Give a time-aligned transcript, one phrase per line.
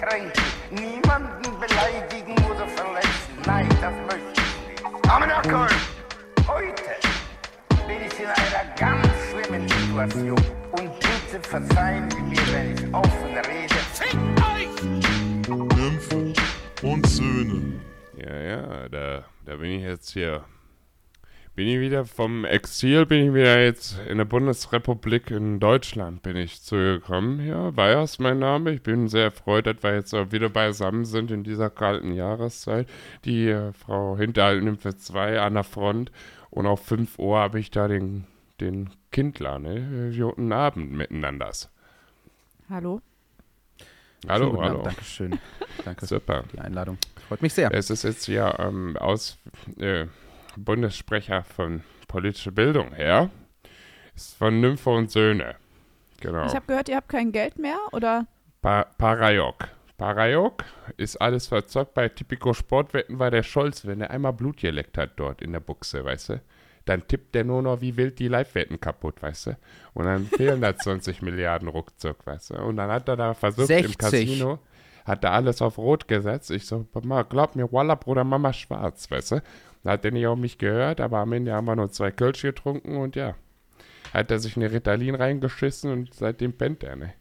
[0.00, 0.32] kränken,
[0.70, 3.34] niemanden beleidigen oder verletzen.
[3.44, 5.10] Nein, das möchte ich nicht.
[5.10, 6.82] Aber na komm, heute
[7.86, 10.38] bin ich in einer ganz schlimmen Situation.
[10.72, 13.74] Und bitte verzeihen Sie mir, wenn ich offen rede.
[13.92, 14.82] Fickt euch!
[15.76, 16.34] Nymphen
[16.82, 17.80] und Söhne.
[18.16, 20.44] Ja, ja, da, da bin ich jetzt hier.
[21.56, 26.36] Bin ich wieder vom Exil, bin ich wieder jetzt in der Bundesrepublik in Deutschland bin
[26.36, 27.44] ich zugekommen.
[27.44, 28.70] Ja, Weyers mein Name.
[28.70, 32.88] Ich bin sehr erfreut, dass wir jetzt wieder beisammen sind in dieser kalten Jahreszeit.
[33.24, 36.12] Die äh, Frau Hinterhalt nimmt für zwei an der Front
[36.50, 38.26] und auf 5 Uhr habe ich da den,
[38.60, 40.12] den Kindler, ne?
[40.16, 41.50] Guten Abend miteinander.
[42.68, 43.02] Hallo?
[44.28, 44.74] Hallo, Schönen hallo.
[44.74, 45.38] Abend, Dankeschön.
[45.84, 46.44] Danke Super.
[46.44, 46.96] für die Einladung.
[47.28, 47.74] Freut mich sehr.
[47.74, 49.36] Es ist jetzt ja ähm, aus
[49.78, 50.06] äh,
[50.56, 53.30] Bundessprecher von politischer Bildung her.
[54.14, 55.56] Ist von Nymphe und Söhne.
[56.20, 56.46] Genau.
[56.46, 58.26] Ich habe gehört, ihr habt kein Geld mehr, oder?
[58.60, 59.68] Pa Parayok.
[59.96, 60.64] Parayok
[60.96, 65.12] ist alles verzockt bei Typico Sportwetten, weil der Scholz, wenn er einmal Blut geleckt hat
[65.16, 66.40] dort in der Buchse, weißt du,
[66.86, 69.56] dann tippt der nur noch wie wild die Live-Wetten kaputt, weißt du.
[69.94, 72.62] Und dann fehlen da 20 Milliarden ruckzuck, weißt du.
[72.62, 73.98] Und dann hat er da versucht im 60.
[73.98, 74.58] Casino,
[75.04, 76.50] hat er alles auf Rot gesetzt.
[76.50, 79.42] Ich so, Mama, glaub mir, Walla, Bruder, Mama schwarz, weißt du.
[79.82, 82.42] Da hat er nicht auf mich gehört, aber am Ende haben wir nur zwei Kölsch
[82.42, 83.34] getrunken und ja.
[84.12, 87.12] Hat er sich eine Ritalin reingeschissen und seitdem pennt er, ne?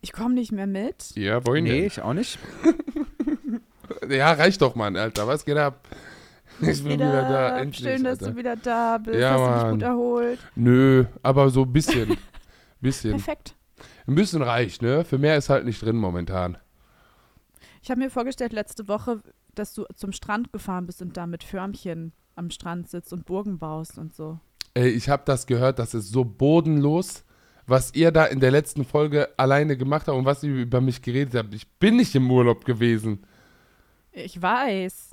[0.00, 1.12] Ich komme nicht mehr mit.
[1.14, 1.86] Ja, wohin Nee, denn?
[1.86, 2.38] ich auch nicht.
[4.08, 5.26] Ja, reicht doch, Mann, Alter.
[5.28, 5.86] Was geht ab?
[6.60, 8.32] Ich bin wieder da, endlich, Schön, dass Alter.
[8.32, 9.18] du wieder da bist.
[9.18, 9.70] Ja, Hast du dich Mann.
[9.74, 10.38] gut erholt.
[10.56, 12.16] Nö, aber so ein bisschen.
[12.80, 13.12] bisschen.
[13.12, 13.54] Perfekt.
[14.06, 15.04] Ein bisschen reicht, ne?
[15.04, 16.58] Für mehr ist halt nicht drin momentan.
[17.82, 19.20] Ich habe mir vorgestellt letzte Woche,
[19.54, 23.58] dass du zum Strand gefahren bist und da mit Förmchen am Strand sitzt und Burgen
[23.58, 24.38] baust und so.
[24.74, 27.24] Ey, ich habe das gehört, das ist so bodenlos,
[27.66, 31.02] was ihr da in der letzten Folge alleine gemacht habt und was ihr über mich
[31.02, 31.52] geredet habt.
[31.54, 33.26] Ich bin nicht im Urlaub gewesen.
[34.12, 35.10] Ich weiß.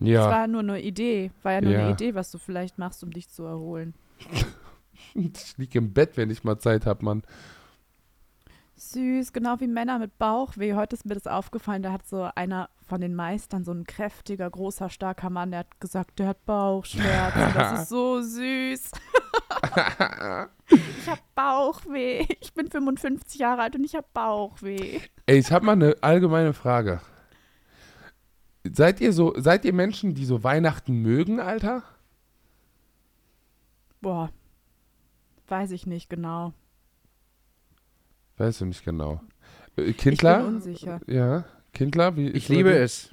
[0.00, 1.30] Es Ja, war nur eine Idee.
[1.42, 1.80] War ja nur Ja.
[1.84, 3.94] eine Idee, was du vielleicht machst, um dich zu erholen.
[5.14, 7.22] ich lieg im Bett, wenn ich mal Zeit hab, Mann.
[8.78, 10.74] Süß, genau wie Männer mit Bauchweh.
[10.74, 14.50] Heute ist mir das aufgefallen, da hat so einer von den Meistern, so ein kräftiger,
[14.50, 17.40] großer, starker Mann, der hat gesagt, der hat Bauchschmerzen.
[17.54, 18.90] Das ist so süß.
[20.68, 22.26] ich habe Bauchweh.
[22.40, 25.00] Ich bin 55 Jahre alt und ich habe Bauchweh.
[25.24, 27.00] Ey, ich habe mal eine allgemeine Frage.
[28.64, 31.82] Seid ihr so, seid ihr Menschen, die so Weihnachten mögen, Alter?
[34.02, 34.30] Boah,
[35.48, 36.52] weiß ich nicht genau.
[38.38, 39.20] Weißt du nicht genau.
[39.76, 40.38] Äh, Ich Kindler?
[40.38, 41.00] bin unsicher.
[41.06, 43.10] Ja, Kindler, wie Ich liebe bei es.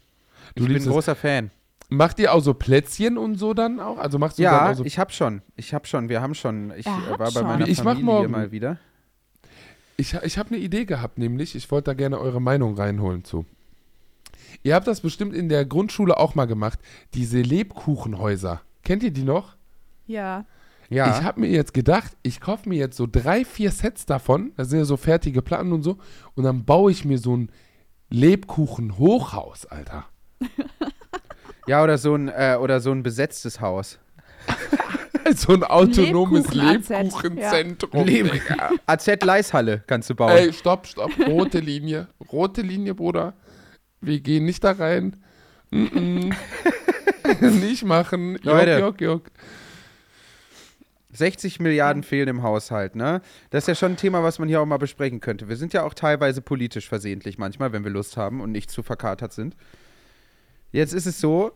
[0.56, 1.51] Du ich bin ein großer Fan.
[1.89, 3.97] Macht ihr auch so Plätzchen und so dann auch?
[3.97, 5.41] Also machst du dann Ja, auch so ich hab schon.
[5.56, 6.09] Ich hab schon.
[6.09, 6.72] Wir haben schon.
[6.75, 7.44] Ich äh, war bei schon.
[7.44, 8.31] meiner Ich Familie morgen.
[8.31, 8.78] mal wieder.
[9.97, 13.45] Ich, ich habe eine Idee gehabt, nämlich, ich wollte da gerne eure Meinung reinholen zu.
[14.63, 16.79] Ihr habt das bestimmt in der Grundschule auch mal gemacht.
[17.13, 18.62] Diese Lebkuchenhäuser.
[18.83, 19.56] Kennt ihr die noch?
[20.07, 20.45] Ja.
[20.94, 21.18] Ja.
[21.18, 24.52] Ich habe mir jetzt gedacht, ich kaufe mir jetzt so drei, vier Sets davon.
[24.56, 25.98] Da sind ja so fertige Platten und so.
[26.36, 27.50] Und dann baue ich mir so ein
[28.09, 30.06] Lebkuchen-Hochhaus, Alter.
[31.68, 34.00] ja, oder so ein äh, oder so ein besetztes Haus.
[35.36, 38.04] So ein autonomes Lebkuchenzentrum.
[38.04, 38.72] Leb- Digga.
[38.86, 40.31] AZ Leishalle kannst du bauen.
[40.31, 41.12] Ey, stopp, stopp.
[41.25, 42.10] Rote Linie.
[42.30, 43.34] Rote Linie, Bruder.
[44.02, 45.16] Wir gehen nicht da rein.
[45.72, 47.52] Mm -mm.
[47.52, 48.38] nicht machen.
[48.44, 48.80] Leute.
[48.80, 49.31] juck, juck.
[51.13, 53.22] 60 Milliarden fehlen im Haushalt, ne?
[53.51, 55.47] Das ist ja schon ein Thema, was man hier auch mal besprechen könnte.
[55.47, 58.84] Wir sind ja auch teilweise politisch versehentlich manchmal, wenn wir Lust haben und nicht zu
[58.84, 59.56] verkatert sind.
[60.72, 61.51] Jetzt ist es so,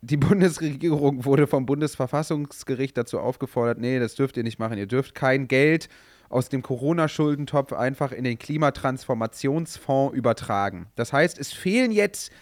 [0.00, 4.78] die Bundesregierung wurde vom Bundesverfassungsgericht dazu aufgefordert, nee, das dürft ihr nicht machen.
[4.78, 5.88] Ihr dürft kein Geld
[6.28, 10.86] aus dem Corona-Schuldentopf einfach in den Klimatransformationsfonds übertragen.
[10.94, 12.32] Das heißt, es fehlen jetzt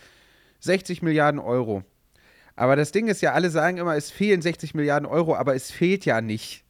[0.60, 1.84] 60 Milliarden Euro.
[2.56, 5.70] Aber das Ding ist ja, alle sagen immer, es fehlen 60 Milliarden Euro, aber es
[5.70, 6.64] fehlt ja nicht.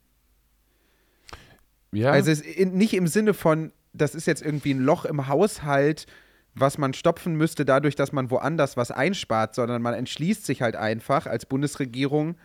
[1.93, 5.29] Ja, Also es, in, nicht im Sinne von, das ist jetzt irgendwie ein Loch im
[5.29, 6.07] Haushalt,
[6.55, 10.75] was man stopfen müsste dadurch, dass man woanders was einspart, sondern man entschließt sich halt
[10.75, 12.37] einfach als Bundesregierung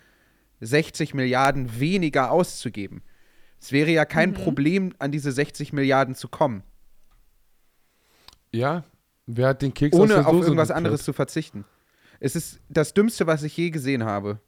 [0.60, 3.02] 60 Milliarden weniger auszugeben.
[3.60, 6.64] Es wäre ja kein Problem, an diese 60 Milliarden zu kommen,
[8.52, 8.84] ja.
[9.28, 10.78] Wer hat den Keks aus ohne der auf irgendwas geklaut?
[10.78, 11.66] anderes zu verzichten.
[12.22, 14.40] Es ist das Dümmste, was ich je gesehen habe.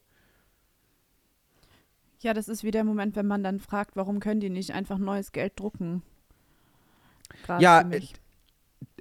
[2.20, 5.00] Ja, das ist wie der Moment, wenn man dann fragt, warum können die nicht einfach
[5.00, 6.04] neues Geld drucken?
[7.44, 8.14] Gerade Ja, mich.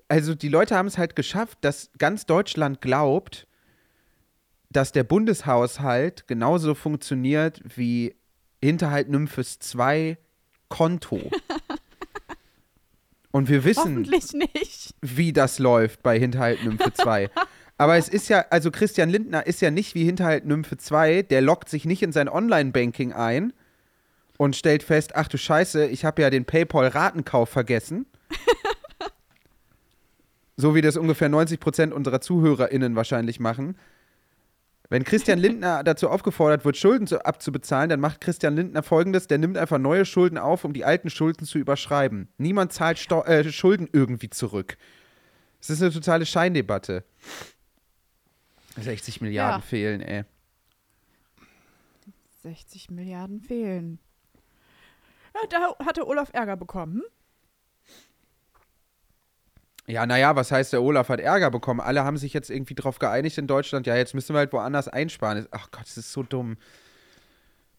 [0.09, 3.47] also die Leute haben es halt geschafft, dass ganz Deutschland glaubt,
[4.71, 8.17] dass der Bundeshaushalt genauso funktioniert wie
[8.63, 10.17] Hinterhalt Nymphes 2
[10.71, 11.21] Konto.
[13.33, 14.11] Und wir wissen,
[15.03, 17.31] wie das läuft bei Hinterhalt Nymphe 2.
[17.83, 21.41] Aber es ist ja, also Christian Lindner ist ja nicht wie Hinterhalt Nymphe 2, der
[21.41, 23.53] loggt sich nicht in sein Online-Banking ein
[24.39, 28.07] und stellt fest, ach du Scheiße, ich habe ja den PayPal-Ratenkauf vergessen.
[30.57, 33.77] so wie das ungefähr 90% unserer ZuhörerInnen wahrscheinlich machen.
[34.89, 39.39] Wenn Christian Lindner dazu aufgefordert wird, Schulden zu, abzubezahlen, dann macht Christian Lindner folgendes: der
[39.39, 42.29] nimmt einfach neue Schulden auf, um die alten Schulden zu überschreiben.
[42.39, 44.77] Niemand zahlt Steu äh, Schulden irgendwie zurück.
[45.63, 47.05] Es ist eine totale Scheindebatte.
[48.77, 49.67] 60 Milliarden Ja.
[49.67, 50.25] fehlen, ey.
[52.43, 53.99] 60 Milliarden fehlen.
[55.35, 57.03] Ja, da hatte Olaf Ärger bekommen.
[59.87, 61.81] Ja, naja, was heißt, der Olaf hat Ärger bekommen?
[61.81, 63.87] Alle haben sich jetzt irgendwie drauf geeinigt in Deutschland.
[63.87, 65.47] Ja, jetzt müssen wir halt woanders einsparen.
[65.51, 66.57] Ach Gott, das ist so dumm.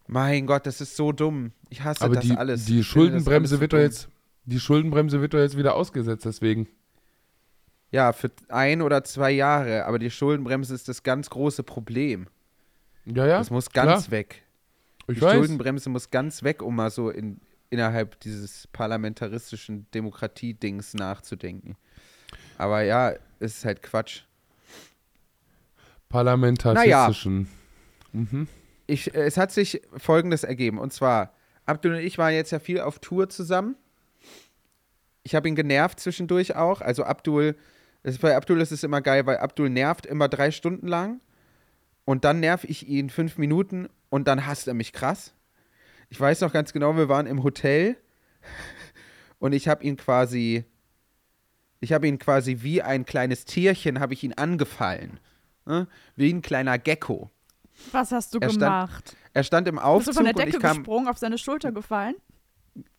[0.08, 1.54] Mein Gott, das ist so dumm.
[1.70, 2.66] Ich hasse Aber das die, alles.
[2.66, 4.10] die Schuldenbremse alles wird doch jetzt,
[4.46, 6.68] die Schuldenbremse wird doch jetzt wieder ausgesetzt, deswegen.
[7.94, 9.86] Ja, für ein oder zwei Jahre.
[9.86, 12.28] Aber die Schuldenbremse ist das ganz große Problem.
[13.06, 13.38] Ja, ja.
[13.38, 14.12] das muss ganz klar.
[14.12, 14.42] weg.
[15.08, 15.36] Ich die weiß.
[15.36, 21.76] Schuldenbremse muss ganz weg, um mal so in, innerhalb dieses parlamentaristischen Demokratie-Dings nachzudenken.
[22.58, 24.24] Aber ja, es ist halt Quatsch.
[26.10, 27.48] Parlamentaristischen.
[28.12, 28.48] Mhm.
[28.88, 30.80] Ich, es hat sich Folgendes ergeben.
[30.80, 31.32] Und zwar,
[31.68, 33.76] Abdul und ich waren jetzt ja viel auf Tour zusammen.
[35.22, 36.82] Ich habe ihn genervt zwischendurch auch.
[36.82, 37.56] Also Abdul,
[38.04, 41.22] das, bei Abdul ist es immer geil, weil Abdul nervt immer drei Stunden lang.
[42.06, 45.34] Und dann nerv ich ihn fünf Minuten und dann hasst er mich krass.
[46.10, 47.96] Ich weiß noch ganz genau, wir waren im Hotel
[49.40, 50.66] und ich habe ihn quasi,
[51.80, 55.20] ich habe ihn quasi wie ein kleines Tierchen, habe ich ihn angefallen.
[55.66, 55.88] Ne?
[56.18, 57.32] Wie ein kleiner Gecko.
[57.94, 59.16] Was hast du Er stand gemacht?
[59.34, 61.38] Er stand im Bist Aufzug du von der und Decke ich kam gesprungen, auf seine
[61.38, 62.16] Schulter gefallen?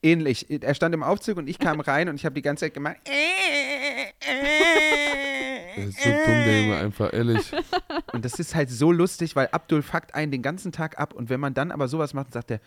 [0.02, 0.50] Ähnlich.
[0.62, 2.96] Er stand im Aufzug und ich kam rein und ich habe die ganze Zeit gemacht.
[5.76, 7.52] Das ist so dumm, der Junge, einfach, ehrlich.
[8.12, 11.30] Und das ist halt so lustig, weil Abdul fuckt einen den ganzen Tag ab und
[11.30, 12.60] wenn man dann aber sowas macht, sagt er,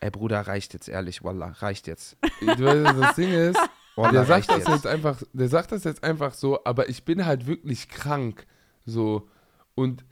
[0.00, 2.16] ey Bruder, reicht jetzt ehrlich, Wallah, reicht jetzt.
[2.40, 3.58] Weißt, das Ding ist,
[3.96, 7.26] Wallah, der sagt das jetzt einfach, der sagt das jetzt einfach so, aber ich bin
[7.26, 8.46] halt wirklich krank,
[8.86, 9.28] so
[9.74, 10.04] und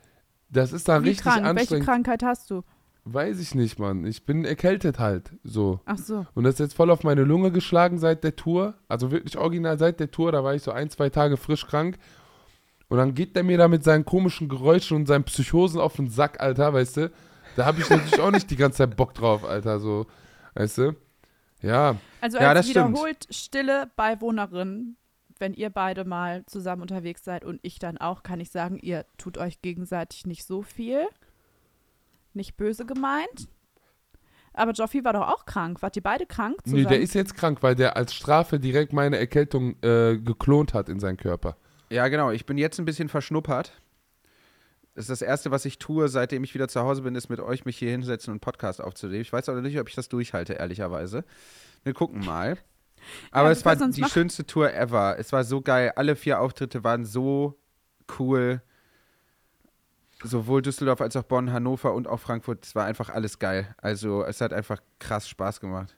[0.48, 1.44] das ist dann Wie richtig krank?
[1.44, 1.86] Welche anstrengend.
[1.86, 2.62] Krankheit hast du?
[3.04, 4.06] Weiß ich nicht, Mann.
[4.06, 5.81] Ich bin erkältet halt, so.
[5.87, 6.25] Ach so.
[6.34, 8.75] Und das ist jetzt voll auf meine Lunge geschlagen seit der Tour.
[8.88, 10.31] Also wirklich original seit der Tour.
[10.31, 11.99] Da war ich so ein, zwei Tage frisch krank.
[12.88, 16.10] Und dann geht der mir da mit seinen komischen Geräuschen und seinen Psychosen auf den
[16.10, 17.10] Sack, Alter, weißt du?
[17.56, 20.06] Da habe ich natürlich auch nicht die ganze Zeit Bock drauf, Alter, so.
[20.54, 20.96] Weißt du?
[21.62, 22.90] Ja, Also Ja, als das stimmt.
[22.90, 24.96] wiederholt stille Beiwohnerin,
[25.38, 29.06] wenn ihr beide mal zusammen unterwegs seid und ich dann auch, kann ich sagen, ihr
[29.16, 31.06] tut euch gegenseitig nicht so viel.
[32.34, 33.49] Nicht böse gemeint.
[34.55, 35.81] Aber Joffi war doch auch krank.
[35.82, 36.82] Wart ihr beide krank zusammen?
[36.82, 40.88] nee, der ist jetzt krank, weil der als Strafe direkt meine Erkältung äh, geklont hat
[40.88, 41.56] in seinen Körper.
[41.90, 42.31] Ja, genau.
[42.31, 43.73] Ich bin jetzt ein bisschen verschnuppert.
[44.94, 47.40] Das ist das Erste, was ich tue, seitdem ich wieder zu Hause bin, ist mit
[47.40, 49.23] euch mich hier hinsetzen und einen Podcast aufzunehmen.
[49.23, 51.25] Ich weiß auch nicht, ob ich das durchhalte, ehrlicherweise.
[51.82, 52.58] Wir gucken mal.
[53.31, 54.11] Aber Ja, es war die machen.
[54.12, 55.19] schönste Tour ever.
[55.19, 55.93] Es war so geil.
[55.96, 57.58] Alle vier Auftritte waren so
[58.19, 58.61] cool.
[60.24, 62.64] Sowohl Düsseldorf als auch Bonn, Hannover und auch Frankfurt.
[62.64, 63.74] Es war einfach alles geil.
[63.78, 65.96] Also es hat einfach krass Spaß gemacht.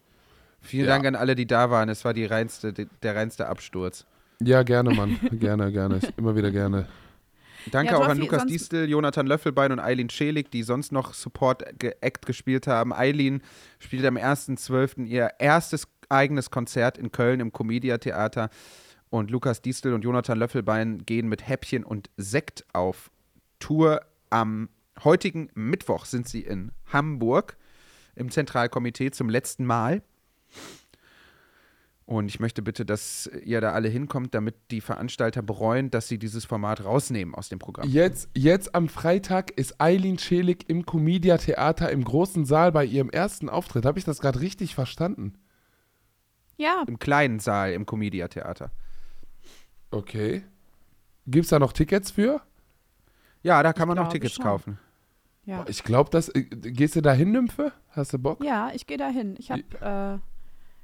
[0.60, 0.92] Vielen Ja.
[0.94, 1.88] Dank an alle, die da waren.
[1.88, 4.06] Es war die reinste, die, der reinste Absturz.
[4.40, 5.18] Ja, gerne, Mann.
[5.32, 6.00] gerne, gerne.
[6.16, 6.86] Immer wieder gerne.
[7.70, 12.26] Danke Ja, auch an Lukas Diestel, Jonathan Löffelbein und Eileen Schelig, die sonst noch Support-Act
[12.26, 12.92] gespielt haben.
[12.92, 13.42] Eileen
[13.78, 15.06] spielt am 1.12.
[15.06, 18.50] ihr erstes eigenes Konzert in Köln im Comedia Theater.
[19.08, 23.10] Und Lukas Diestel und Jonathan Löffelbein gehen mit Häppchen und Sekt auf
[23.60, 24.00] Tour.
[24.34, 24.68] Am
[25.04, 27.56] heutigen Mittwoch sind sie in Hamburg
[28.16, 30.02] im Zentralkomitee zum letzten Mal.
[32.04, 36.18] Und ich möchte bitte, dass ihr da alle hinkommt, damit die Veranstalter bereuen, dass sie
[36.18, 37.88] dieses Format rausnehmen aus dem Programm.
[37.88, 43.10] Jetzt, jetzt am Freitag ist Eileen Schelig im Comedia Theater im großen Saal bei ihrem
[43.10, 43.86] ersten Auftritt.
[43.86, 45.38] Habe ich das gerade richtig verstanden?
[46.56, 48.72] ja, Im kleinen Saal im Comedia Theater.
[49.92, 50.42] Okay.
[51.24, 52.42] Gibt es da noch Tickets für?
[53.44, 54.44] Ja, da kann man noch Tickets schon.
[54.44, 54.78] kaufen.
[55.44, 55.64] ja.
[55.68, 56.28] Ich glaube, das.
[56.30, 57.72] äh, Gehst du da hin, Nymphe?
[57.90, 58.42] Hast du Bock?
[58.42, 59.36] Ja, ich gehe da hin.
[59.38, 60.18] Ich habe äh,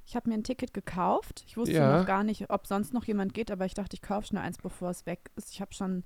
[0.06, 1.42] ich hab mir ein Ticket gekauft.
[1.46, 1.98] Ich wusste Ja.
[1.98, 4.58] noch gar nicht, ob sonst noch jemand geht, aber ich dachte, ich kaufe schnell eins,
[4.58, 5.52] bevor es weg ist.
[5.52, 6.04] Ich habe schon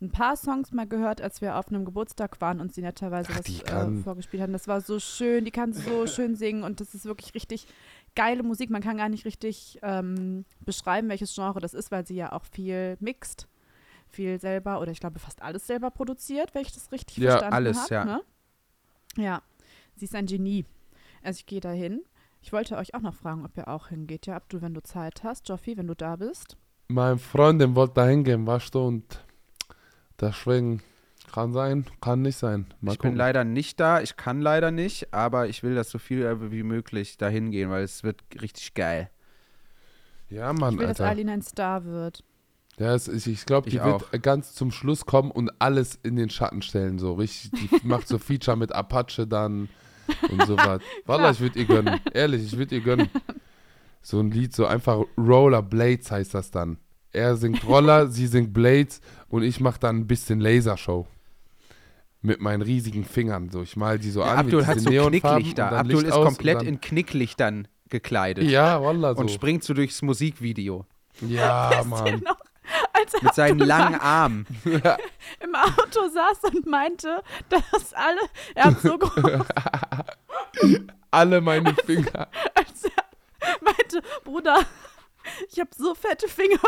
[0.00, 3.38] ein paar Songs mal gehört, als wir auf einem Geburtstag waren und sie netterweise Ach,
[3.38, 4.52] was äh, vorgespielt haben.
[4.52, 7.68] Das war so schön, die kann so schön singen und das ist wirklich richtig
[8.16, 8.68] geile Musik.
[8.70, 12.44] Man kann gar nicht richtig ähm, beschreiben, welches Genre das ist, weil sie ja auch
[12.46, 13.46] viel mixt,
[14.12, 17.54] viel selber oder ich glaube fast alles selber produziert, wenn ich das richtig Ja, verstanden
[17.54, 17.66] habe.
[17.68, 18.04] alles, ja.
[18.04, 18.22] Ne?
[19.16, 19.42] Ja,
[19.96, 20.64] sie ist ein Genie.
[21.22, 22.02] Also ich gehe dahin.
[22.40, 24.26] Ich wollte euch auch noch fragen, ob ihr auch hingeht.
[24.26, 25.48] Ja, Abdul, wenn du Zeit hast.
[25.48, 26.56] Joffi, wenn du da bist.
[26.88, 29.24] Meine Freundin wollte da hingehen, weißt du, und
[30.20, 30.82] deswegen
[31.32, 32.66] kann sein, kann nicht sein.
[32.80, 33.16] Mal ich bin gucken.
[33.18, 37.16] leider nicht da, ich kann leider nicht, aber ich will, dass so viel wie möglich
[37.16, 39.08] dahin gehen, weil es wird richtig geil.
[40.28, 41.10] Ja, Mann, Ich will, dass Alter.
[41.12, 42.24] Eileen ein Star wird.
[42.78, 44.22] Ja, es ist, ich glaube, die Ich wird auch.
[44.22, 46.98] ganz zum Schluss kommen und alles in den Schatten stellen.
[46.98, 49.68] So richtig, die macht so Feature mit Apache dann
[50.30, 50.80] und so was.
[51.06, 52.00] Wallah, ich würde ihr gönnen.
[52.12, 53.08] Ehrlich, ich würde ihr gönnen.
[54.00, 56.78] So ein Lied, so einfach Roller Blades heißt das dann.
[57.12, 61.06] Er singt Roller, sie singt Blades und ich mache dann ein bisschen Lasershow.
[62.22, 63.50] Mit meinen riesigen Fingern.
[63.50, 64.38] So, ich mal die so an.
[64.38, 65.72] Abdul hat so Knicklichter.
[65.72, 69.20] Abdul Licht ist komplett dann, in Knicklichtern gekleidet Ja, Wallah, so.
[69.20, 70.86] und springt so durchs Musikvideo
[71.20, 72.22] ja, Mann.
[73.14, 74.46] Als mit seinen Abdul langen Armen.
[74.64, 78.20] im Auto saß und meinte, dass alle,
[78.54, 79.44] er hat so groß,
[81.10, 82.28] Alle meine Finger.
[82.54, 83.04] als er
[83.60, 84.60] meinte, Bruder,
[85.50, 86.58] ich habe so fette Finger.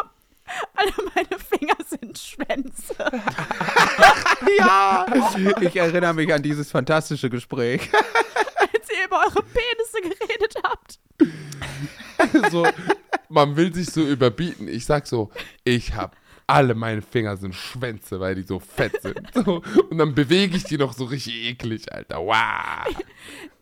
[0.74, 2.94] Alle meine Finger sind Schwänze.
[4.58, 5.06] Ja!
[5.62, 7.88] Ich erinnere mich an dieses fantastische Gespräch.
[7.94, 10.98] Als ihr über eure Penisse geredet habt.
[12.52, 12.66] so,
[13.30, 14.68] man will sich so überbieten.
[14.68, 15.30] Ich sag so,
[15.64, 16.14] ich hab
[16.46, 19.20] alle meine Finger sind Schwänze, weil die so fett sind.
[19.34, 22.18] So, und dann bewege ich die noch so richtig eklig, Alter.
[22.18, 22.94] Wow.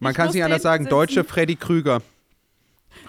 [0.01, 0.91] Man Ich kann muss sich anders sagen, sitzen.
[0.91, 2.03] deutsche Freddy Krüger.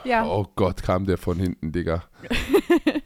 [0.03, 2.03] Ja, Oh Gott, kam der von hinten, Digga.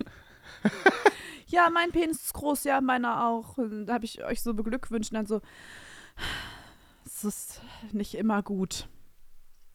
[1.47, 3.57] ja, mein Penis ist groß, ja, meiner auch.
[3.57, 5.41] Und Da habe ich euch so beglückwünscht und dann so,
[7.05, 8.87] es ist nicht immer gut.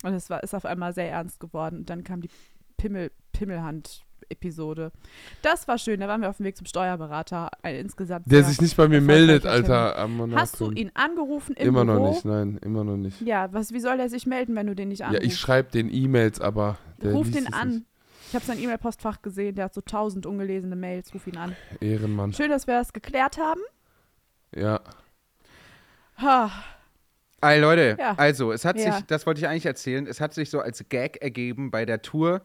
[0.05, 1.79] Und es war, ist auf einmal sehr ernst geworden.
[1.81, 2.31] Und dann kam die
[2.77, 3.11] Pimmel,
[4.35, 4.93] Pimmelhand-Episode.
[5.43, 7.51] Das war schön, da waren wir auf dem Weg zum Steuerberater.
[7.63, 9.47] Ein insgesamt Der sich nicht bei mir meldet.
[9.47, 9.99] Alter.
[9.99, 10.41] Am Monaco.
[10.41, 11.99] Hast du ihn angerufen im Immer Büro?
[12.05, 13.21] noch nicht, nein, immer noch nicht.
[13.23, 15.27] Ja, was, wie soll der sich melden, wenn du den nicht Ja, anrufst?
[15.27, 17.69] ich schreibe den E-Mails, aber der Ruf den an.
[17.71, 17.83] Nicht.
[18.29, 21.13] Ich habe sein E-Mail-Postfach gesehen, der hat so tausend ungelesene Mails.
[21.13, 21.55] Ruf ihn an.
[21.81, 22.33] Ehrenmann.
[22.33, 23.61] Schön, dass wir das geklärt haben.
[24.55, 24.81] Ja.
[26.21, 26.51] Ha,
[27.45, 28.15] Ey, Leute, Ja.
[28.19, 28.93] also, es hat Ja.
[28.93, 32.01] sich, das wollte ich eigentlich erzählen, es hat sich so als Gag ergeben bei der
[32.01, 32.43] Tour,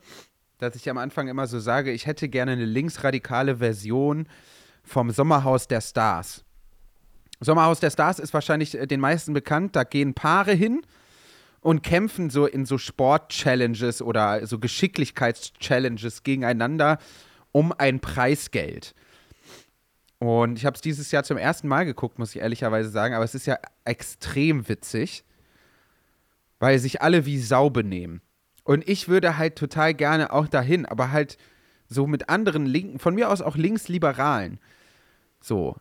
[0.58, 4.28] dass ich am Anfang immer so sage, ich hätte gerne eine linksradikale Version
[4.84, 6.44] vom Sommerhaus der Stars.
[7.40, 10.82] Sommerhaus der Stars ist wahrscheinlich äh, den meisten bekannt, da gehen Paare hin
[11.62, 16.98] und kämpfen so in so Sport-Challenges oder so Geschicklichkeits-Challenges gegeneinander
[17.52, 18.94] um ein Preisgeld.
[20.20, 23.24] Und ich habe es dieses Jahr zum ersten Mal geguckt, muss ich ehrlicherweise sagen, aber
[23.24, 25.24] es ist ja extrem witzig,
[26.60, 28.22] weil sich alle wie Sau benehmen.
[28.68, 31.38] Und ich würde halt total gerne auch dahin, aber halt
[31.88, 34.60] so mit anderen Linken, von mir aus auch Linksliberalen.
[35.40, 35.78] So.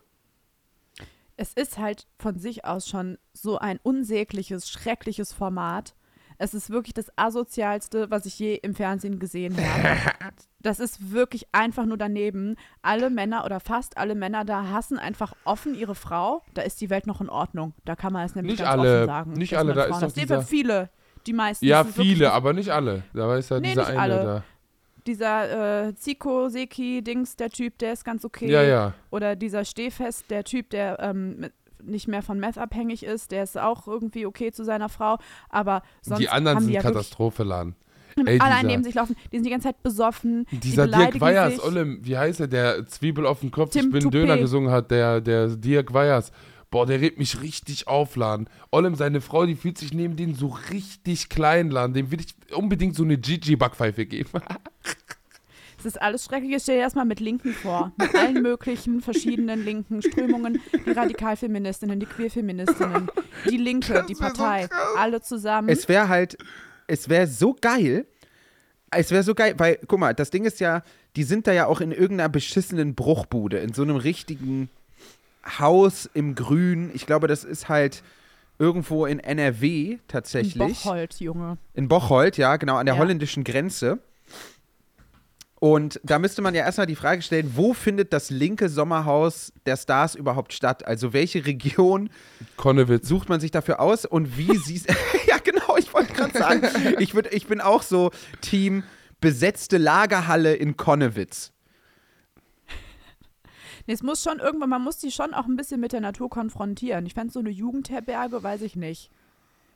[1.35, 5.95] es ist halt von sich aus schon so ein unsägliches, schreckliches Format.
[6.37, 9.97] Es ist wirklich das asozialste, was ich je im Fernsehen gesehen habe.
[10.59, 12.55] Das ist wirklich einfach nur daneben.
[12.81, 16.41] Alle Männer oder fast alle Männer da hassen einfach offen ihre Frau.
[16.55, 17.73] Da ist die Welt noch in Ordnung.
[17.85, 19.31] Da kann man es nämlich Nicht ganz alle- offen sagen.
[19.33, 20.15] nicht alle, da Frauen ist doch.
[20.15, 20.89] Nee, dieser- viele.
[21.27, 21.65] Die meisten.
[21.65, 23.03] Ja, viele, aber nicht alle.
[23.13, 24.15] Da ist ja Nee, dieser eine alle.
[24.23, 24.43] da.
[25.05, 28.49] Dieser äh, Zico, Seki, Dings, der Typ, der ist ganz okay.
[28.49, 28.93] Ja, ja.
[29.09, 31.45] Oder dieser Stehfest, der Typ, der ähm,
[31.81, 35.17] nicht mehr von Meth abhängig ist, der ist auch irgendwie okay zu seiner Frau.
[35.49, 37.75] Aber sonst die anderen haben sind die ja Katastrophe, Laden.
[38.15, 39.15] wirklich Ey, alle dieser- neben sich laufen.
[39.31, 40.45] Die sind die ganze Zeit besoffen.
[40.51, 41.63] Dieser die Dirk Weyers.
[41.63, 44.13] Ollem, wie heißt er, der Zwiebel auf dem Kopf, Tim ich bin Toupet.
[44.23, 46.31] Döner gesungen hat, der, der Dirk Weyers.
[46.69, 48.49] Boah, der redet mich richtig auf, Laden.
[48.71, 51.93] Ollem, seine Frau, die fühlt sich neben den so richtig klein, Laden.
[51.93, 54.29] Dem will ich unbedingt so eine Gigi-Backpfeife geben.
[55.79, 56.59] Es ist alles Schreckliche.
[56.59, 57.91] Stell dir das mal mit Linken vor.
[57.97, 60.59] Mit allen möglichen verschiedenen linken Strömungen.
[60.85, 63.11] Die Radikalfeministinnen, die Queerfeministinnen,
[63.47, 64.67] die Linke, die Partei.
[64.97, 65.69] alle zusammen.
[65.69, 66.35] Es wäre halt,
[66.87, 68.07] es wäre so geil.
[68.89, 70.81] Es wäre so geil, weil, guck mal, das Ding ist ja,
[71.15, 74.69] die sind da ja auch in irgendeiner beschissenen Bruchbude, in so einem richtigen
[75.59, 76.91] Haus im Grün.
[76.93, 78.03] Ich glaube, das ist halt
[78.59, 80.57] irgendwo in NRW tatsächlich.
[80.83, 81.57] Bocholt, Junge.
[81.73, 82.99] In Bocholt, ja, genau, an der Ja.
[83.01, 83.99] holländischen Grenze.
[85.59, 89.75] Und da müsste man ja erstmal die Frage stellen, wo findet das linke Sommerhaus der
[89.75, 90.85] Stars überhaupt statt?
[90.85, 92.11] Also welche Region
[92.57, 93.07] Konnewitz.
[93.07, 94.87] sucht man sich dafür aus und wie siehst
[95.27, 96.61] Ja, genau, ich wollte gerade sagen,
[96.99, 98.11] ich, würd, ich bin auch so
[98.41, 98.83] Team
[99.19, 101.51] besetzte Lagerhalle in Konnewitz.
[103.87, 106.29] Nee, es muss schon irgendwann, man muss die schon auch ein bisschen mit der Natur
[106.29, 107.05] konfrontieren.
[107.05, 109.09] Ich fände so eine Jugendherberge, weiß ich nicht.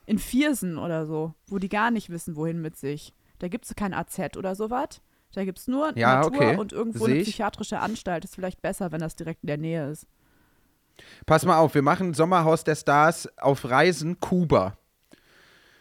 [0.06, 3.14] In Viersen oder so, wo die gar nicht wissen, wohin mit sich.
[3.40, 5.02] Da gibt es kein AZ oder sowas.
[5.34, 6.58] Da gibt es nur Ja, Natur okay.
[6.58, 7.28] und irgendwo Seh eine ich.
[7.30, 8.26] psychiatrische Anstalt.
[8.26, 10.06] Ist vielleicht besser, wenn das direkt in der Nähe ist.
[11.26, 14.78] Pass mal auf, wir machen Sommerhaus der Stars auf Reisen Kuba.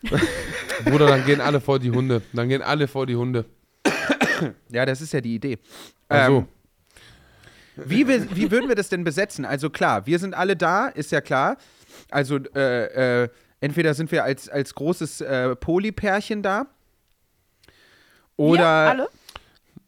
[0.85, 2.23] Bruder, dann gehen alle vor die Hunde.
[2.33, 3.45] Dann gehen alle vor die Hunde.
[4.71, 5.59] Ja, das ist ja die Idee.
[6.09, 6.37] Ach so.
[6.39, 6.49] Ähm,
[7.77, 9.45] wie, wir, wie würden wir das denn besetzen?
[9.45, 11.57] Also klar, wir sind alle da, ist ja klar.
[12.11, 13.29] Also äh, äh,
[13.61, 16.67] entweder sind wir als, als großes äh, Polypärchen da.
[18.37, 19.09] Oder Wir alle?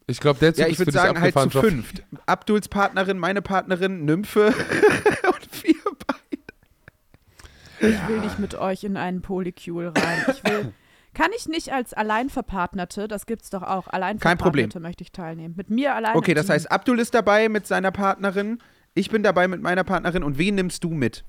[0.06, 2.02] Ich glaube, der Zug ja, ist ich für würde dich sagen halt zu fünft.
[2.26, 4.46] Abduls Partnerin, meine Partnerin, Nymphe
[5.26, 5.74] und wir
[6.06, 7.92] beide.
[7.94, 10.24] Ich will nicht mit euch in einen Polycule rein.
[10.28, 10.74] Ich will.
[11.14, 13.94] Kann ich nicht als Alleinverpartnerte, das gibt's doch auch, Problem.
[14.02, 15.54] Alleinverpartnerte möchte ich teilnehmen.
[15.56, 16.16] Mit mir alleine.
[16.16, 18.58] Okay, das heißt, Abdul ist dabei mit seiner Partnerin.
[18.94, 20.22] Ich bin dabei mit meiner Partnerin.
[20.24, 21.24] Und wen nimmst du mit?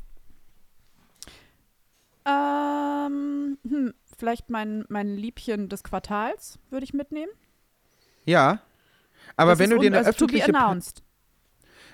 [2.25, 7.31] Ähm, hm, vielleicht mein, mein Liebchen des Quartals würde ich mitnehmen.
[8.25, 8.59] Ja.
[9.35, 10.55] Aber Das wenn du dir eine also to be öffentliche.
[10.57, 11.03] announced.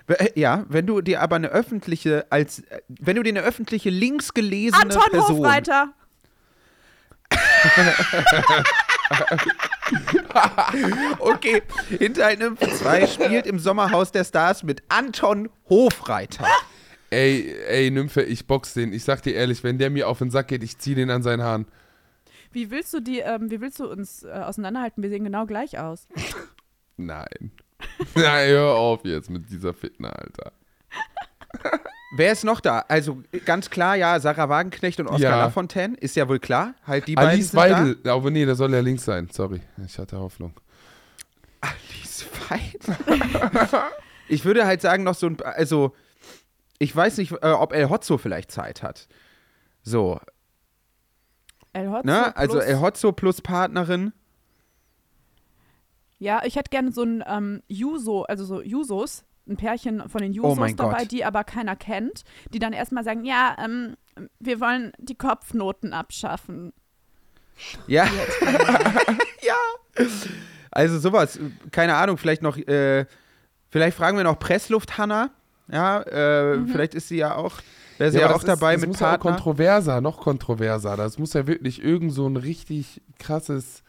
[0.08, 3.90] Äh, Ja, wenn du dir aber eine öffentliche als äh, wenn du dir eine öffentliche
[3.90, 5.94] linksgelesene Anton Person Hofreiter.
[11.20, 11.64] Okay,
[11.98, 16.46] Hinterhalt Nymphe 2 spielt im Sommerhaus der Stars mit Anton Hofreiter.
[17.10, 18.94] Ey, ey, Nymphe, ich box den.
[18.94, 21.24] Ich sag dir ehrlich, wenn der mir auf den Sack geht, ich zieh den an
[21.24, 21.66] seinen Haaren.
[22.52, 25.02] Wie willst du die, ähm, wie willst du uns äh, auseinanderhalten?
[25.04, 26.08] Wir sehen genau gleich aus.
[26.98, 27.52] Nein.
[28.16, 30.52] Nein, hör auf jetzt mit dieser Fitne, Alter.
[32.12, 32.80] Wer ist noch da?
[32.88, 35.44] Also ganz klar, ja, Sarah Wagenknecht und Oskar Ja.
[35.46, 36.74] Lafontaine, ist ja wohl klar.
[36.86, 37.80] Halt die beiden Alice sind da.
[37.84, 38.10] Weidel.
[38.10, 39.30] Aber nee, der soll ja links sein.
[39.32, 40.54] Sorry, ich hatte Hoffnung.
[41.62, 43.22] Alice Weidel.
[44.28, 45.96] ich würde halt sagen, noch so ein, also
[46.80, 49.08] ich weiß nicht, äh, ob El Hotzo vielleicht Zeit hat.
[49.84, 50.20] So,
[51.74, 52.36] El Hotzo ne?
[52.36, 54.14] Also plus- El Hotzo plus Partnerin.
[56.18, 60.32] Ja, ich hätte gerne so ein ähm, Juso, also so Jusos, ein Pärchen von den
[60.34, 61.12] Jusos Oh dabei, Gott.
[61.12, 63.96] die aber keiner kennt, die dann erstmal sagen, ja, ähm,
[64.40, 66.72] wir wollen die Kopfnoten abschaffen.
[67.88, 68.08] Ja.
[69.42, 70.06] Ja.
[70.72, 71.40] Also sowas,
[71.72, 73.06] keine Ahnung, vielleicht noch, äh,
[73.70, 75.32] vielleicht fragen wir noch Pressluft Hanna.
[75.72, 76.68] Ja, äh, Mhm.
[76.68, 77.54] vielleicht ist sie ja auch,
[77.98, 79.32] wäre sie ja, aber auch das ist- dabei das mit muss ja Partner.
[79.32, 80.98] kontroverser, noch kontroverser.
[80.98, 83.84] Das muss ja wirklich irgend so ein richtig krasses,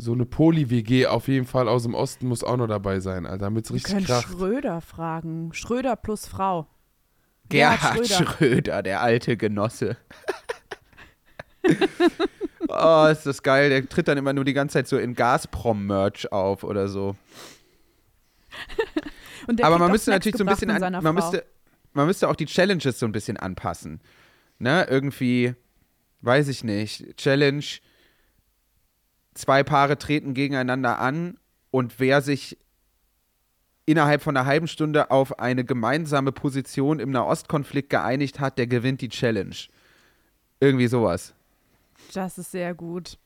[0.00, 3.46] so eine Poly-WG auf jeden Fall aus dem Osten muss auch noch dabei sein, Alter,
[3.46, 4.28] damit es Wir richtig können kracht.
[4.28, 5.52] Schröder fragen.
[5.52, 6.68] Schröder plus Frau.
[7.48, 8.82] Gerhard Gerhard Schröder.
[8.84, 9.96] der alte Genosse.
[12.68, 13.70] oh, ist das geil.
[13.70, 17.16] Der tritt dann immer nur die ganze Zeit so in Gazprom-Merch auf oder so.
[19.48, 21.44] Und der Aber man müsste natürlich so ein bisschen, an, man, müsste,
[21.92, 24.00] man müsste auch die Challenges so ein bisschen anpassen.
[24.60, 25.54] Ne, irgendwie,
[26.20, 27.64] weiß ich nicht, Challenge,
[29.38, 31.38] zwei Paare treten gegeneinander an
[31.70, 32.58] und wer sich
[33.86, 39.00] innerhalb von einer halben Stunde auf eine gemeinsame Position im Nahostkonflikt geeinigt hat, der gewinnt
[39.00, 39.56] die Challenge.
[40.60, 41.34] Irgendwie sowas.
[42.12, 43.18] Das ist sehr gut.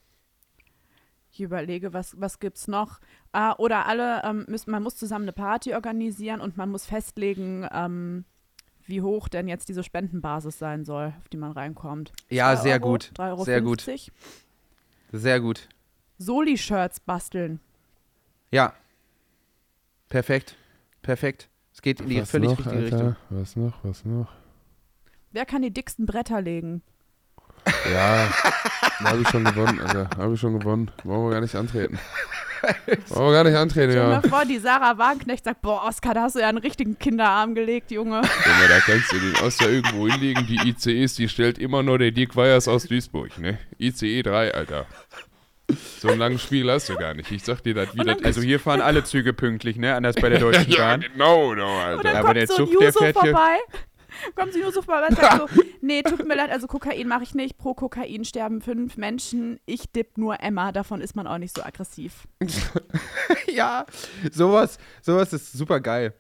[1.33, 3.01] Ich überlege, was, was gibt's noch?
[3.33, 7.67] Ah, oder alle, ähm, müssen, man muss zusammen eine Party organisieren und man muss festlegen,
[7.73, 8.25] ähm,
[8.87, 12.13] wie hoch denn jetzt diese Spendenbasis sein soll, auf die man reinkommt.
[12.29, 13.13] Ja, sehr Euro, gut.
[13.17, 13.45] 3,50 Euro.
[13.45, 13.83] Sehr gut.
[15.13, 15.69] Sehr gut.
[16.19, 17.61] Soli-Shirts basteln.
[18.51, 18.75] Ja.
[20.09, 20.57] Perfekt.
[21.03, 21.49] Perfekt.
[21.73, 22.97] Es geht in die Was völlig noch, richtige Alter?
[22.97, 23.17] Richtung.
[23.31, 24.29] Was noch, was noch?
[25.33, 26.83] Wer kann die dicksten Bretter legen?
[27.93, 28.29] Ja,
[29.01, 30.11] habe ich schon gewonnen, Alter.
[30.17, 30.91] Habe ich schon gewonnen.
[31.05, 31.99] Wollen wir gar nicht antreten.
[33.09, 34.21] Wollen wir gar nicht antreten, Stell ja.
[34.21, 36.99] dir mal vor, die Sarah Wagenknecht sagt, boah, Oskar, da hast du ja einen richtigen
[36.99, 38.17] Kinderarm gelegt, Junge.
[38.17, 40.47] Junge, da kannst du den Oster irgendwo hinlegen.
[40.47, 43.59] Die ICEs, die stellt immer nur der Dirk Weyers aus Duisburg, ne?
[43.79, 44.87] ICE 3, Alter.
[46.01, 47.31] So einen langen Spiel hast du gar nicht.
[47.31, 48.17] Ich sag dir das wieder.
[48.23, 49.95] Also hier fahren alle Züge pünktlich, ne?
[49.95, 51.01] Anders bei der Deutschen ja, Bahn.
[51.01, 52.03] genau, genau, Und Alter.
[52.03, 53.57] dann Aber kommt der so ein Zug, der fährt hier- vorbei.
[54.37, 57.23] Kommt so ein Juso vorbei und sagt so, nee, tut mir leid, also Kokain mache
[57.23, 57.57] ich nicht.
[57.57, 59.59] Pro Kokain sterben fünf Menschen.
[59.65, 60.71] Ich dipp nur Emma.
[60.71, 62.29] Davon ist man auch nicht so aggressiv.
[63.53, 63.87] ja,
[64.31, 66.13] sowas, sowas ist super geil.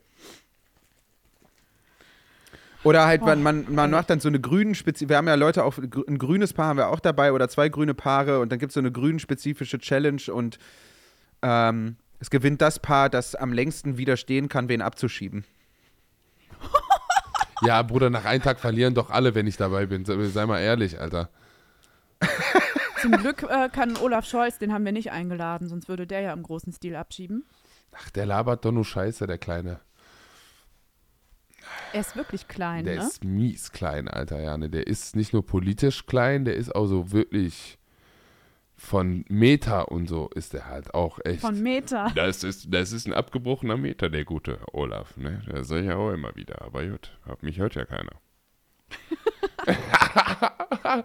[2.85, 5.64] Oder halt, man, man, man macht dann so eine grünen Spezi Wir haben ja Leute
[5.64, 8.71] auch, ein grünes Paar haben wir auch dabei oder zwei grüne Paare und dann gibt
[8.71, 10.59] es so eine grün-spezifische Challenge und
[11.42, 15.45] ähm, es gewinnt das Paar, das am längsten widerstehen kann, wen abzuschieben.
[17.64, 20.05] Ja, Bruder, nach einem Tag verlieren doch alle, wenn ich dabei bin.
[20.05, 21.29] Sei, sei mal ehrlich, Alter.
[23.01, 26.33] Zum Glück äh, kann Olaf Scholz, den haben wir nicht eingeladen, sonst würde der ja
[26.33, 27.45] im großen Stil abschieben.
[27.92, 29.79] Ach, der labert doch nur Scheiße, der Kleine.
[31.92, 33.02] Er ist wirklich klein, Der ne?
[33.02, 34.70] ist mies klein, Alter, Jane.
[34.70, 37.78] Der ist nicht nur politisch klein, der ist auch so wirklich
[38.76, 41.40] von Meta und so ist der halt auch echt.
[41.42, 42.11] Von Meter.
[42.16, 45.42] Das ist, das ist ein abgebrochener Meter, der gute Olaf, ne?
[45.48, 46.62] Das sag ich ja auch immer wieder.
[46.62, 48.12] Aber gut, hab mich hört ja keiner.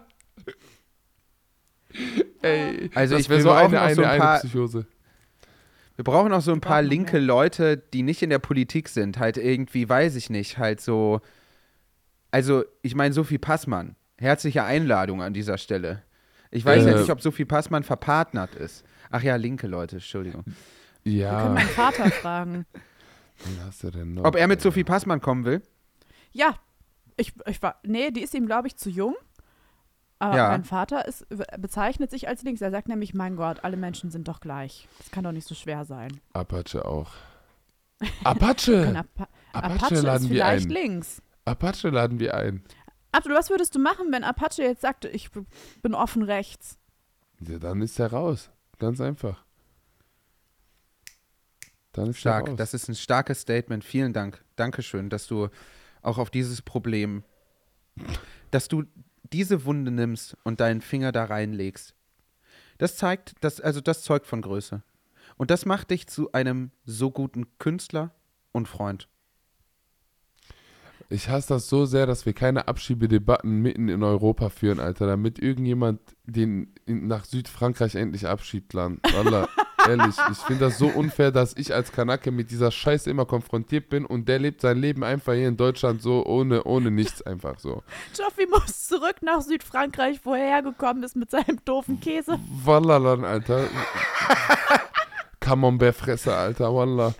[2.42, 4.86] Ey, Also das ich- wäre so eine, so eine, ein eine paar- Psychose.
[5.98, 7.22] Wir brauchen auch so ein paar linke mehr.
[7.22, 9.18] Leute, die nicht in der Politik sind.
[9.18, 11.20] Halt irgendwie, weiß ich nicht, halt so.
[12.30, 13.96] Also, ich meine, Sophie Passmann.
[14.16, 16.04] Herzliche Einladung an dieser Stelle.
[16.52, 17.00] Ich weiß ja Äh.
[17.00, 18.84] nicht, ob Sophie Passmann verpartnert ist.
[19.10, 20.44] Ach ja, linke Leute, Entschuldigung.
[21.02, 22.64] Wir Ja, können meinen Vater fragen.
[23.44, 24.24] wen hast du denn noch?
[24.24, 25.62] Ob er mit Sophie Passmann kommen will?
[26.30, 26.54] Ja,
[27.16, 29.16] ich, ich war, nee, die ist ihm, glaube ich, zu jung.
[30.20, 30.48] Aber Ja.
[30.48, 31.26] mein Vater ist,
[31.58, 32.60] bezeichnet sich als links.
[32.60, 34.88] Er sagt nämlich, mein Gott, alle Menschen sind doch gleich.
[34.98, 36.20] Das kann doch nicht so schwer sein.
[36.32, 37.12] Apache auch.
[38.24, 38.88] Apache!
[38.96, 40.70] Apa Apache Apache ist laden wir vielleicht ein.
[40.72, 41.22] links.
[41.44, 42.62] Apache laden wir ein.
[43.12, 45.30] Abdul, was würdest du machen, wenn Apache jetzt sagt, ich
[45.82, 46.78] bin offen rechts?
[47.40, 48.50] Ja, dann ist er raus.
[48.78, 49.44] Ganz einfach.
[51.92, 52.48] Dann ist er Stark.
[52.48, 52.56] raus.
[52.56, 53.84] Das ist ein starkes Statement.
[53.84, 54.44] Vielen Dank.
[54.56, 55.48] Dankeschön, dass du
[56.02, 57.24] auch auf dieses Problem,
[58.50, 58.84] dass du
[59.32, 61.94] diese Wunde nimmst und deinen Finger da reinlegst.
[62.78, 64.82] Das zeigt, dass, also das zeugt von Größe.
[65.36, 68.12] Und das macht dich zu einem so guten Künstler
[68.52, 69.08] und Freund.
[71.10, 75.38] Ich hasse das so sehr, dass wir keine Abschiebedebatten mitten in Europa führen, Alter, damit
[75.38, 79.00] irgendjemand den nach Südfrankreich endlich abschiebt, Land.
[79.14, 79.48] Wallah,
[79.88, 83.88] ehrlich, ich finde das so unfair, dass ich als Kanake mit dieser Scheiße immer konfrontiert
[83.88, 87.58] bin und der lebt sein Leben einfach hier in Deutschland so ohne, ohne nichts einfach
[87.58, 87.82] so.
[88.16, 92.38] Joffi muss zurück nach Südfrankreich, wo er hergekommen ist mit seinem doofen Käse.
[92.64, 93.68] Wallah, Land, Alter.
[95.40, 97.14] Camembert-Fresse, Alter, Wallah.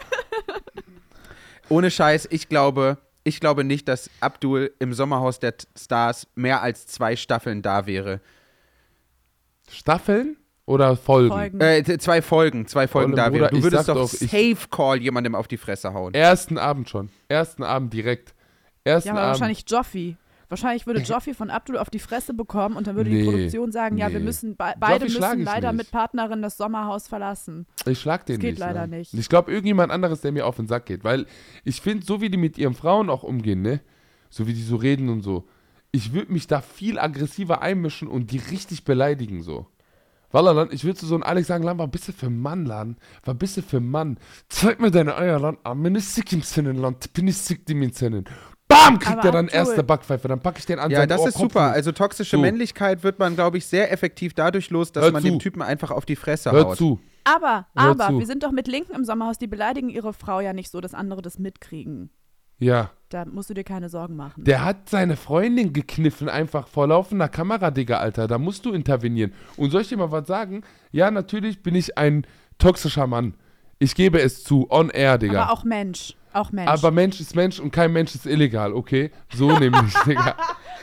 [1.69, 6.87] Ohne Scheiß, ich glaube, ich glaube nicht, dass Abdul im Sommerhaus der Stars mehr als
[6.87, 8.21] zwei Staffeln da wäre.
[9.71, 10.37] Staffeln
[10.69, 11.31] oder Folgen?
[11.31, 11.61] Folgen.
[11.61, 13.29] Äh, zwei Folgen, zwei Folgen da.
[13.31, 16.15] Bruder, Du ich würdest doch, doch, safe call jemandem auf die Fresse hauen.
[16.15, 17.09] Ersten Abend schon.
[17.29, 18.35] Ersten Abend direkt.
[18.85, 19.41] Ersten ja, aber Abend.
[19.41, 20.17] wahrscheinlich Joffi.
[20.51, 23.71] Wahrscheinlich würde Joffi von Abdul auf die Fresse bekommen und dann würde Nee, die Produktion
[23.71, 24.25] sagen, ja, wir nee.
[24.25, 25.79] müssen, be beide müssen leider nicht.
[25.85, 27.67] mit Partnerin das Sommerhaus verlassen.
[27.85, 28.59] Ich schlag den Das geht nicht.
[28.61, 28.97] leider ne?
[28.99, 29.13] nicht.
[29.13, 31.05] Ich glaube, irgendjemand anderes, der mir auf den Sack geht.
[31.05, 31.27] Weil
[31.65, 33.81] ich finde, so wie die mit ihren Frauen auch umgehen, ne?
[34.31, 35.47] So wie die so reden und so.
[35.91, 39.67] Ich würde mich da viel aggressiver einmischen und die richtig beleidigen, so.
[40.31, 42.67] Wallerland, ich würde zu so einem Alex sagen, Land, was bist du für ein Mann,
[42.67, 42.99] Land?
[43.25, 44.19] Was bist du für ein Mann?
[44.49, 45.59] Zeig mir deine Eier, Land.
[45.65, 47.13] Ah, bin ich sick im Zinnen, Land.
[47.15, 48.25] Bin ich sick im Zinnen.
[48.69, 50.29] Bam, kriegt Aber er dann erste Backpfeife.
[50.29, 51.63] Dann packe ich den an Ja, das ist Ohrkopf super.
[51.73, 52.43] Also toxische So.
[52.43, 55.29] Männlichkeit wird man, glaube ich, sehr effektiv dadurch los, dass Hör man zu.
[55.31, 56.77] dem Typen einfach auf die Fresse Hör haut.
[56.77, 57.01] zu.
[57.25, 58.19] Aber, Hör aber, zu.
[58.19, 60.93] wir sind doch mit Linken im Sommerhaus, die beleidigen ihre Frau ja nicht so, dass
[60.93, 62.11] andere das mitkriegen.
[62.59, 62.91] Ja.
[63.09, 64.45] Da musst du dir keine Sorgen machen.
[64.45, 68.27] Der hat seine Freundin gekniffen, einfach vor laufender Kamera, Digga, Alter.
[68.29, 69.33] Da musst du intervenieren.
[69.57, 70.63] Und soll ich dir mal was sagen?
[70.93, 72.27] Ja, natürlich bin ich ein
[72.59, 73.35] toxischer Mann.
[73.79, 75.45] Ich gebe es zu, on air, Digga.
[75.45, 76.17] aber auch Mensch.
[76.35, 76.69] Auch Mensch.
[76.69, 79.11] Aber Mensch ist Mensch und kein Mensch ist illegal, okay?
[79.35, 80.37] So nämlich, Digga.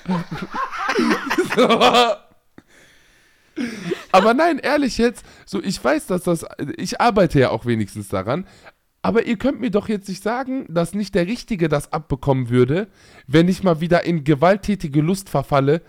[1.55, 1.67] so.
[4.11, 6.45] Aber nein, ehrlich jetzt, so ich weiß, dass das,
[6.77, 8.47] ich arbeite ja auch wenigstens daran,
[9.05, 12.87] aber ihr könnt mir doch jetzt nicht sagen, dass nicht der Richtige das abbekommen würde,
[13.27, 15.81] wenn ich mal wieder in gewalttätige Lust verfalle,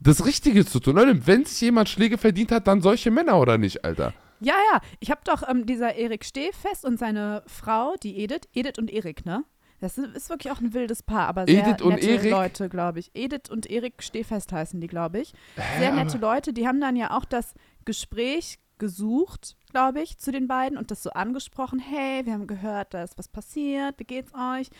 [0.00, 0.98] das Richtige zu tun.
[0.98, 1.26] Oder?
[1.26, 4.14] Wenn sich jemand Schläge verdient hat, dann solche Männer oder nicht, Alter?
[4.40, 4.80] ja, ja.
[5.00, 9.24] Ich habe doch ähm, dieser Erik Stehfest und seine Frau, die Edith, Edith und Erik,
[9.24, 9.44] ne?
[9.80, 12.30] Das ist wirklich auch ein wildes Paar, aber sehr Edith und nette Erik?
[12.30, 13.10] Leute, glaube ich.
[13.14, 15.32] Edith und Erik Stehfest heißen die, glaube ich.
[15.78, 17.54] Sehr nette Leute, die haben dann ja auch das
[17.84, 22.94] Gespräch gesucht, glaube ich, zu den beiden und das so angesprochen, hey, wir haben gehört,
[22.94, 24.70] da ist was passiert, wie geht's euch?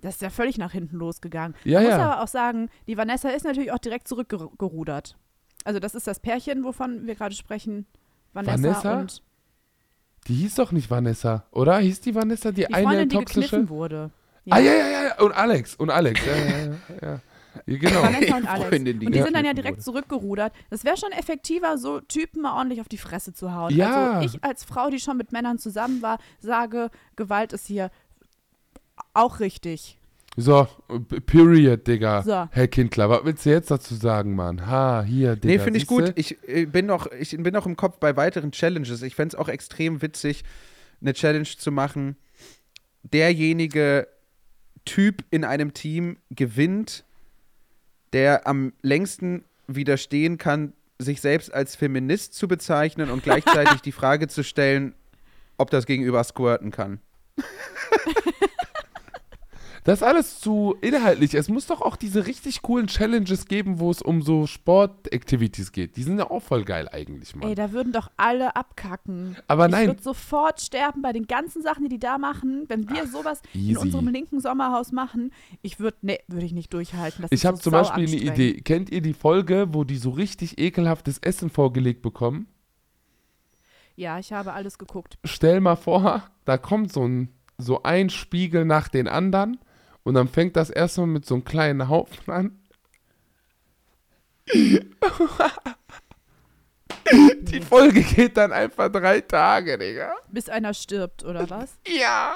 [0.00, 1.54] Das ist ja völlig nach hinten losgegangen.
[1.62, 2.10] Ja, Man muss ja.
[2.10, 5.16] aber auch sagen, die Vanessa ist natürlich auch direkt zurückgerudert.
[5.62, 7.86] Also das ist das Pärchen, wovon wir gerade sprechen.
[8.32, 8.98] Vanessa, Vanessa?
[8.98, 9.22] und
[10.26, 11.78] Die hieß doch nicht Vanessa, oder?
[11.78, 13.42] Hieß die Vanessa die, die eine Freundin, die toxische?
[13.42, 14.10] gekniffen wurde.
[14.50, 15.18] Ah, ja, ja, ja, ja.
[15.20, 15.76] Und Alex.
[15.76, 16.20] Und Alex.
[16.26, 16.74] Ja, ja.
[17.00, 17.20] ja
[17.66, 18.02] genau.
[18.02, 18.68] Vanessa und Alex.
[18.68, 19.84] Freundin, die und die sind dann ja direkt wurde.
[19.84, 20.52] zurückgerudert.
[20.70, 23.74] Das wäre schon effektiver, so Typen mal ordentlich auf die Fresse zu hauen.
[23.74, 24.14] Ja.
[24.14, 27.90] Also ich als Frau, die schon mit Männern zusammen war, sage, Gewalt ist hier
[29.14, 29.98] auch richtig.
[30.36, 30.66] So,
[31.26, 32.22] Period, Digga.
[32.22, 32.48] So.
[32.50, 34.66] Herr Kindler, was willst du jetzt dazu sagen, Mann?
[34.66, 35.54] Ha, hier, Digga.
[35.54, 36.12] Nee, finde ich gut.
[36.16, 39.02] Ich äh, bin noch, ich bin noch im Kopf bei weiteren Challenges.
[39.02, 40.42] Ich fände es auch extrem witzig,
[41.02, 42.16] eine Challenge zu machen.
[43.02, 44.08] Derjenige
[44.84, 47.04] Typ in einem Team gewinnt,
[48.12, 54.28] der am längsten widerstehen kann, sich selbst als Feminist zu bezeichnen und gleichzeitig die Frage
[54.28, 54.94] zu stellen,
[55.58, 57.00] ob das Gegenüber squirten kann.
[59.84, 61.34] Das ist alles zu inhaltlich.
[61.34, 65.96] Es muss doch auch diese richtig coolen Challenges geben, wo es um so Sport-Activities geht.
[65.96, 67.48] Die sind ja auch voll geil eigentlich, Mann.
[67.48, 69.36] Ey, da würden doch alle abkacken.
[69.48, 69.86] Aber ich nein.
[69.88, 72.64] würde sofort sterben bei den ganzen Sachen, die die da machen.
[72.68, 73.76] Wenn wir sowas in easy.
[73.76, 77.22] unserem linken Sommerhaus machen, ich würde, nee, würde ich nicht durchhalten.
[77.22, 78.16] Das Ich habe so zum Beispiel eine.
[78.16, 78.60] Idee.
[78.60, 82.46] Kennt ihr die Folge, wo die so richtig ekelhaftes Essen vorgelegt bekommen?
[83.96, 85.18] Ja, ich habe alles geguckt.
[85.24, 89.58] Stell mal vor, da kommt so ein, so ein Spiegel nach den anderen
[90.04, 92.58] und dann fängt das erstmal mit so einem kleinen Haufen an.
[97.42, 100.14] Die Folge geht dann einfach drei Tage, Digga.
[100.30, 101.74] Bis einer stirbt, oder was?
[101.86, 102.34] Ja.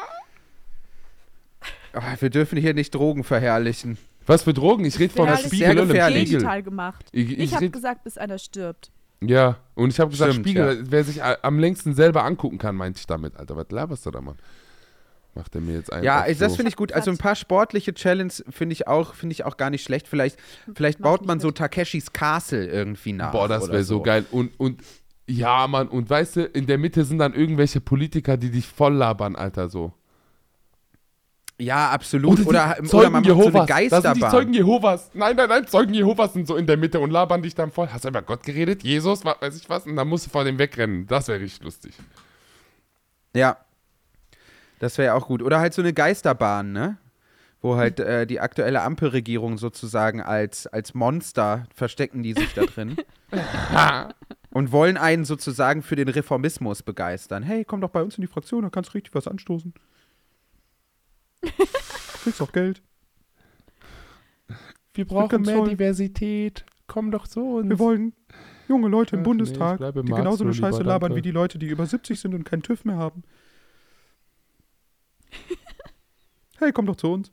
[1.93, 3.97] Ah, wir dürfen hier nicht Drogen verherrlichen.
[4.27, 4.85] Was für Drogen?
[4.85, 5.59] Ich rede von einem Gefährlich.
[5.61, 6.29] Spiegel und gefährlich.
[6.29, 6.63] Spiegel.
[6.63, 7.07] Gemacht.
[7.13, 8.91] Ich, Ich, ich habe red, gesagt, bis einer stirbt.
[9.21, 10.85] ja, und ich habe gesagt, Stimmt, Spiegel, ja.
[10.91, 13.57] wer sich am längsten selber angucken kann, meinte ich damit, Alter.
[13.57, 14.37] Was laberst du da, Mann?
[15.37, 16.57] Macht er mir jetzt einfach Ja, das so.
[16.57, 16.93] finde ich gut.
[16.93, 20.09] Also ein paar sportliche Challenges finde ich auch, finde ich auch gar nicht schlecht.
[20.09, 20.39] Vielleicht,
[20.75, 21.51] vielleicht baut man so.
[21.51, 23.33] Takeshis Castle irgendwie nach.
[23.33, 24.25] Boah, das oder wäre so geil.
[24.31, 24.81] Und, und
[25.29, 28.95] ja, Mann, und weißt du, in der Mitte sind dann irgendwelche Politiker, die dich voll
[28.95, 29.93] labern, Alter, so.
[31.59, 32.39] Ja, absolut.
[32.39, 33.67] die Oder, oder, Zeugen man macht so eine Jehovas.
[33.67, 34.31] Das sind die Geisterbahn.
[34.31, 35.11] Zeugen Jehovas.
[35.15, 37.89] Nein, nein, nein, Zeugen Jehovas sind so in der Mitte und labern dich dann voll.
[37.89, 38.83] Hast du über Gott geredet?
[38.83, 39.87] Jesus, was weiß ich was?
[39.87, 41.07] Und dann musst du vor dem wegrennen.
[41.07, 41.95] Das wäre richtig lustig.
[43.35, 43.57] Ja.
[44.79, 45.43] Das wäre auch gut.
[45.43, 46.99] Oder halt so eine Geisterbahn, ne?
[47.63, 52.97] Wo halt äh, die aktuelle Ampelregierung sozusagen als, als Monster verstecken die sich da drin.
[54.51, 57.43] und wollen einen sozusagen für den Reformismus begeistern.
[57.43, 59.73] Hey, komm doch bei uns in die Fraktion, da kannst du richtig was anstoßen.
[62.23, 62.83] Kriegst auch Geld.
[64.95, 65.69] Wir brauchen mehr toll.
[65.71, 66.65] Diversität.
[66.87, 67.69] Komm doch zu uns.
[67.69, 68.13] Wir wollen
[68.69, 71.17] junge Leute im Ach nee, Bundestag, ich bleibe die genauso eine Scheiße labern danke.
[71.17, 73.23] wie die Leute, die über 70 sind und keinen TÜV mehr haben.
[76.59, 77.33] hey, komm doch zu uns.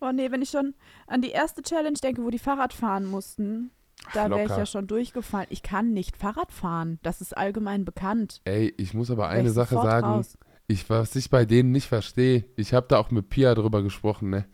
[0.00, 0.74] Oh nee, wenn ich schon
[1.06, 3.70] an die erste Challenge denke, wo die Fahrrad fahren mussten,
[4.12, 5.46] da wäre ich ja schon durchgefallen.
[5.50, 6.98] Ich kann nicht Fahrrad fahren.
[7.02, 8.40] Das ist allgemein bekannt.
[8.44, 10.06] Ey, ich muss aber eine Sache sagen.
[10.06, 10.36] raus.
[10.66, 14.30] Ich, was ich bei denen nicht verstehe, ich habe da auch mit Pia drüber gesprochen,
[14.30, 14.46] ne?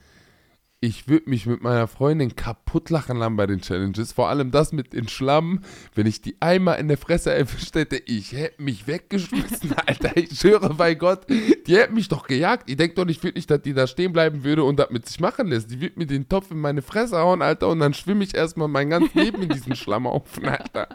[0.82, 4.12] Ich würde mich mit meiner Freundin kaputt lachen lassen bei den Challenges.
[4.12, 5.60] Vor allem das mit den Schlamm.
[5.94, 10.16] Wenn ich die einmal in der Fresse erwischt hätte, ich hätte mich weggeschmissen, Alter.
[10.16, 12.70] Ich schwöre bei Gott, die hätte mich doch gejagt.
[12.70, 15.20] Ich denke doch nicht wirklich, dass die da stehen bleiben würde und das mit sich
[15.20, 15.70] machen lässt.
[15.70, 17.68] Die wird mir den Topf in meine Fresse hauen, Alter.
[17.68, 20.88] Und dann schwimme ich erstmal mein ganzes Leben in diesen Schlamm auf, Alter.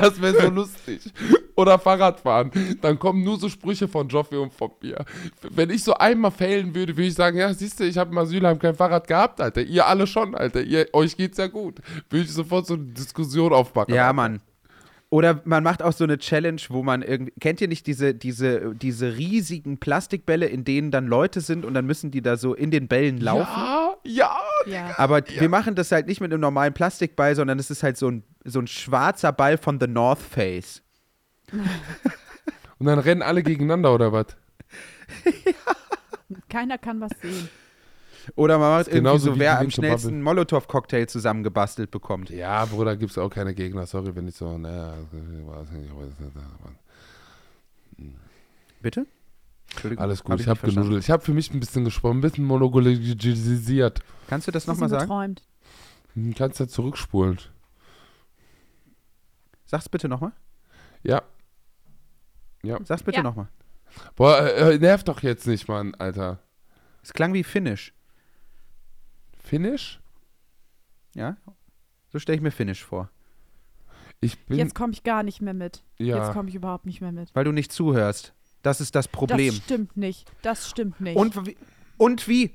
[0.00, 1.00] Das wäre so lustig.
[1.56, 2.50] Oder Fahrradfahren.
[2.80, 5.04] Dann kommen nur so Sprüche von Joffrey und von mir.
[5.50, 8.18] Wenn ich so einmal failen würde, würde ich sagen, ja, siehst du, ich habe im
[8.18, 9.62] Asylheim kein Fahrrad gehabt, Alter.
[9.62, 10.62] Ihr alle schon, Alter.
[10.62, 11.80] Ihr, euch geht's ja gut.
[12.10, 13.94] Würde ich sofort so eine Diskussion aufmachen.
[13.94, 14.12] Ja.
[14.12, 14.40] Mann.
[15.10, 17.32] Oder man macht auch so eine Challenge, wo man irgendwie.
[17.40, 21.86] Kennt ihr nicht diese, diese, diese riesigen Plastikbälle, in denen dann Leute sind und dann
[21.86, 23.48] müssen die da so in den Bällen laufen?
[23.54, 24.36] Ja, ja.
[24.66, 24.98] Ja.
[24.98, 28.10] Aber wir machen das halt nicht mit einem normalen Plastikball, sondern es ist halt so
[28.10, 30.82] ein, so ein schwarzer Ball von The North Face.
[32.78, 34.26] Und dann rennen alle gegeneinander, oder was?
[36.48, 37.48] Keiner kann was sehen.
[38.36, 42.30] Oder man macht irgendwie genauso so, wer am schnellsten einen Molotow-Cocktail zusammengebastelt bekommt.
[42.30, 43.86] Ja, Bruder, gibt's auch keine Gegner.
[43.86, 44.94] Sorry, wenn ich so, naja.
[48.82, 49.06] Bitte?
[49.70, 50.02] Entschuldigung.
[50.02, 51.02] Alles gut, hab ich habe genudelt.
[51.04, 54.00] Ich habe für mich ein bisschen gesprochen, ein bisschen monopolisiert.
[54.28, 55.02] Kannst du das nochmal sagen?
[55.02, 55.42] geträumt.
[56.14, 57.38] Hm, Kannst ja zurückspulen.
[59.70, 60.32] Sag's bitte nochmal.
[61.02, 61.22] Ja.
[62.84, 63.22] Sag's bitte Ja.
[63.22, 63.48] nochmal.
[64.16, 66.40] Boah, äh, äh, nerv doch jetzt nicht, Mann, Alter.
[67.02, 67.92] Es klang wie Finnisch.
[69.38, 70.00] Finish?
[71.14, 71.36] Ja?
[72.10, 73.10] So stelle ich mir Finnisch vor.
[74.20, 74.58] Ich bin.
[74.58, 75.84] Jetzt komme ich gar nicht mehr mit.
[75.98, 76.16] ja.
[76.24, 77.34] Jetzt komme ich überhaupt nicht mehr mit.
[77.34, 78.34] Weil du nicht zuhörst.
[78.62, 79.54] Das ist das Problem.
[79.54, 80.30] Das stimmt nicht.
[80.42, 81.16] Das stimmt nicht.
[81.16, 81.56] Und wie?
[81.96, 82.54] Und wie?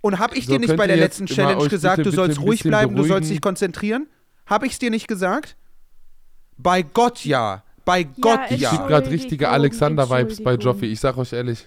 [0.00, 2.62] Und hab ich So dir nicht bei der letzten Challenge gesagt, bitte, du sollst ruhig
[2.62, 3.28] bleiben, du sollst beruhigen?
[3.28, 4.06] dich konzentrieren?
[4.46, 5.56] Hab ich's dir nicht gesagt?
[6.56, 7.62] Bei Gott ja.
[7.84, 8.70] Bei Gott ich ja.
[8.70, 10.54] krieg gerade richtige Alexander-Vibes bei.
[10.54, 10.86] Joffi.
[10.86, 11.66] Ich sag euch ehrlich.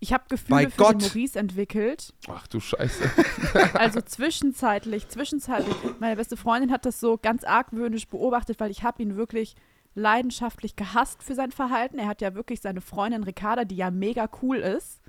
[0.00, 0.92] ich habe Bei Gefühle für Gott.
[0.94, 2.12] den Maurice entwickelt.
[2.28, 3.10] Ach du Scheiße.
[3.74, 5.74] Also zwischenzeitlich, zwischenzeitlich.
[6.00, 9.56] Meine beste Freundin hat das so ganz argwöhnisch beobachtet, weil ich habe ihn wirklich
[9.94, 11.98] leidenschaftlich gehasst für sein Verhalten.
[11.98, 15.00] Er hat ja wirklich seine Freundin Ricarda, die ja mega cool ist,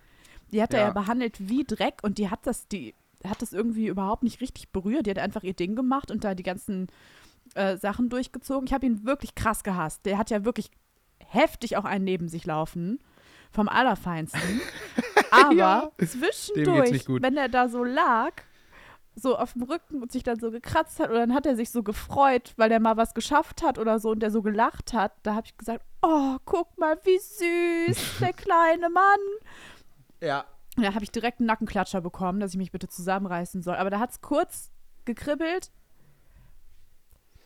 [0.52, 0.88] die hat er Ja.
[0.88, 2.94] ja behandelt wie Dreck und die hat das, die
[3.24, 5.06] hat das irgendwie überhaupt nicht richtig berührt.
[5.06, 6.88] Die hat einfach ihr Ding gemacht und da die ganzen
[7.54, 8.68] äh, Sachen durchgezogen.
[8.68, 10.06] Ich habe ihn wirklich krass gehasst.
[10.06, 10.72] Der hat ja wirklich
[11.26, 13.00] heftig auch einen neben sich laufen.
[13.52, 14.62] Vom Allerfeinsten.
[15.32, 17.22] Aber zwischendurch, nicht gut.
[17.22, 18.32] wenn er da so lag,
[19.16, 21.70] so auf dem Rücken und sich dann so gekratzt hat, und dann hat er sich
[21.70, 25.14] so gefreut, weil er mal was geschafft hat oder so und der so gelacht hat,
[25.24, 29.20] da habe ich gesagt, oh, guck mal, wie süß, der kleine Mann.
[30.22, 30.46] Ja.
[30.76, 33.76] Und da habe ich direkt einen Nackenklatscher bekommen, dass ich mich bitte zusammenreißen soll.
[33.76, 34.72] Aber da hat es kurz
[35.06, 35.72] gekribbelt.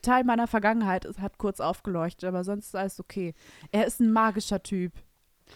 [0.01, 3.33] Teil meiner Vergangenheit es hat kurz aufgeleuchtet, aber sonst ist alles okay.
[3.71, 4.93] Er ist ein magischer Typ.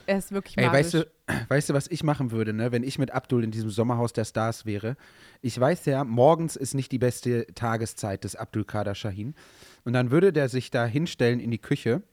[0.06, 0.80] Er ist wirklich Ey, magisch.
[0.80, 1.12] weißt du,
[1.50, 4.26] weißt du, was ich machen würde, ne, wenn ich mit Abdul in diesem Sommerhaus der
[4.26, 4.96] Stars wäre?
[5.42, 9.36] Ich weiß ja, morgens ist nicht die beste Tageszeit des Abdul Kader Shahin.
[9.84, 12.04] Und dann würde der sich da hinstellen in die Küche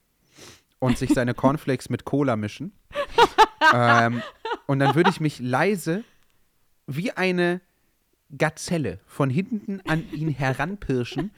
[0.79, 2.73] und sich seine Cornflakes mit Cola mischen.
[3.73, 4.23] ähm,
[4.67, 6.05] und dann würde ich mich leise
[6.87, 7.61] wie eine
[8.37, 11.31] Gazelle von hinten an ihn heranpirschen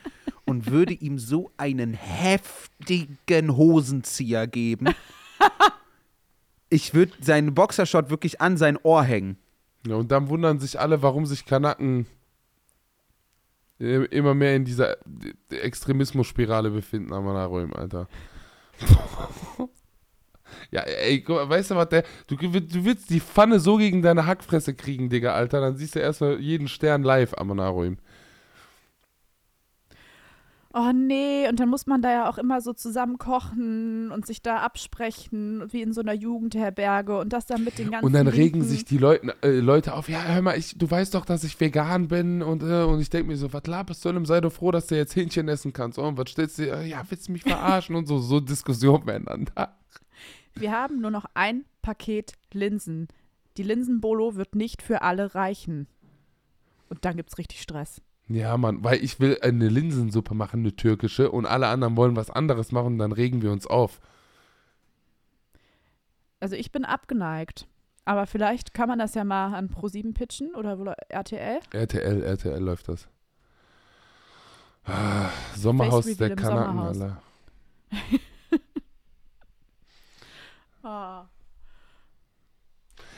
[0.45, 4.89] und würde ihm so einen heftigen Hosenzieher geben.
[6.69, 9.37] Ich würde seinen Boxershot wirklich an sein Ohr hängen.
[9.87, 12.07] Ja, und dann wundern sich alle, warum sich Kanaken
[13.81, 14.99] äh, immer mehr in dieser
[15.51, 18.09] äh, Extremismus-Spirale befinden, Amanaroim, Alter.
[20.71, 24.03] ja, ey, guck mal, weißt du was, der, du, du willst die Pfanne so gegen
[24.03, 27.99] deine Hackfresse kriegen, Digga, Alter, dann siehst du erstmal jeden Stern live, Amanaroim.
[30.73, 34.41] Oh nee, und dann muss man da ja auch immer so zusammen kochen und sich
[34.41, 38.29] da absprechen, wie in so einer Jugendherberge und das dann mit den ganzen Und dann
[38.29, 38.69] regen Linken.
[38.69, 41.59] sich die Leute, äh, Leute auf, ja, hör mal, ich, du weißt doch, dass ich
[41.59, 44.25] vegan bin und, äh, und ich denke mir so, was laberst du denn?
[44.25, 45.99] Sei doch froh, dass du jetzt Hähnchen essen kannst.
[45.99, 49.49] Oh, und was stellst du dir, ja, willst du mich verarschen und so, so dann
[49.57, 49.77] da.
[50.55, 53.09] Wir haben nur noch ein Paket Linsen.
[53.57, 55.87] Die Linsenbolo wird nicht für alle reichen.
[56.89, 58.03] Und dann gibt's richtig Stress.
[58.29, 62.31] Ja, Mann, weil ich will eine Linsensuppe machen, eine türkische, und alle anderen wollen was
[62.31, 64.01] anderes machen, dann regen wir uns auf.
[66.39, 67.67] Also ich bin abgeneigt.
[68.05, 71.61] Aber vielleicht kann man das ja mal an Pro7 pitchen oder RTL.
[71.73, 73.09] RTL, RTL läuft das.
[74.85, 77.17] Ah, Sommerhaus der Kanaken, Sommerhaus.
[80.83, 81.29] Ah.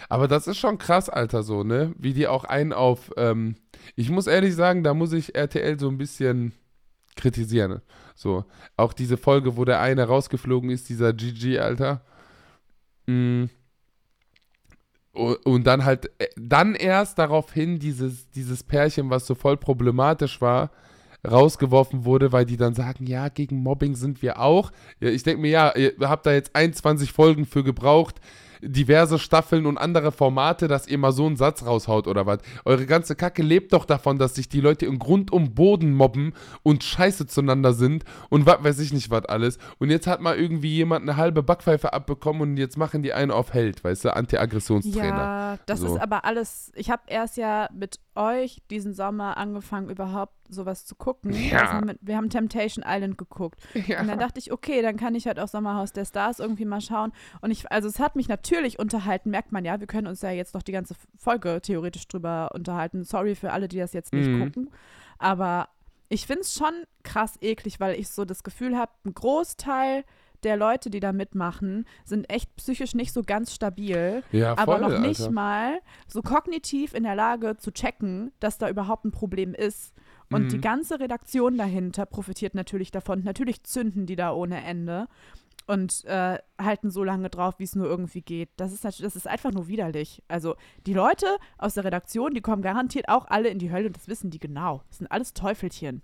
[0.08, 1.94] Aber das ist schon krass, Alter, so, ne?
[1.96, 3.56] Wie die auch einen auf, ähm,
[3.96, 6.52] ich muss ehrlich sagen, da muss ich RTL so ein bisschen
[7.16, 7.80] kritisieren.
[8.14, 8.44] So,
[8.76, 12.04] auch diese Folge, wo der eine rausgeflogen ist, dieser GG, Alter.
[13.06, 13.44] Mm.
[15.12, 20.70] Und dann halt, äh, dann erst daraufhin dieses, dieses Pärchen, was so voll problematisch war,
[21.28, 24.72] rausgeworfen wurde, weil die dann sagen, ja, gegen Mobbing sind wir auch.
[25.00, 28.20] Ich denke mir, ja, ihr habt da jetzt 21 Folgen für gebraucht,
[28.64, 32.38] diverse Staffeln und andere Formate, dass ihr mal so einen Satz raushaut oder was.
[32.64, 36.32] Eure ganze Kacke lebt doch davon, dass sich die Leute im Grund um Boden mobben
[36.62, 39.58] und scheiße zueinander sind und was weiß ich nicht was alles.
[39.78, 43.32] Und jetzt hat mal irgendwie jemand eine halbe Backpfeife abbekommen und jetzt machen die einen
[43.32, 45.08] auf Held, weißt du, Anti-Aggressionstrainer.
[45.08, 45.96] Ja, das So.
[45.96, 46.70] ist aber alles.
[46.76, 51.32] Ich habe erst ja mit euch diesen Sommer angefangen, überhaupt sowas zu gucken.
[51.32, 51.70] Ja.
[51.72, 53.60] Also mit, wir haben Temptation Island geguckt.
[53.74, 56.80] Und dann dachte ich, okay, dann kann ich halt auch Sommerhaus der Stars irgendwie mal
[56.80, 57.12] schauen.
[57.40, 59.80] Und ich, also es hat mich natürlich unterhalten, merkt man ja.
[59.80, 63.04] Wir können uns ja jetzt noch die ganze Folge theoretisch drüber unterhalten.
[63.04, 64.44] Sorry für alle, die das jetzt nicht Mhm.
[64.44, 64.70] gucken.
[65.18, 65.68] Aber
[66.08, 66.72] ich finde es schon
[67.04, 70.04] krass eklig, weil ich so das Gefühl habe, ein Großteil
[70.44, 74.80] der Leute, die da mitmachen, sind echt psychisch nicht so ganz stabil Ja, aber voll,
[74.80, 75.32] noch nicht Alter.
[75.32, 79.92] mal so kognitiv in der Lage zu checken, dass da überhaupt ein Problem ist.
[80.30, 80.48] Und Mhm.
[80.48, 83.22] die ganze Redaktion dahinter profitiert natürlich davon.
[83.24, 85.06] Natürlich zünden die da ohne Ende
[85.66, 88.48] und äh, halten so lange drauf, wie es nur irgendwie geht.
[88.56, 90.22] Das ist, das ist einfach nur widerlich.
[90.26, 91.26] Also die Leute
[91.58, 94.40] aus der Redaktion, die kommen garantiert auch alle in die Hölle und das wissen die
[94.40, 94.82] genau.
[94.88, 96.02] Das sind alles Teufelchen.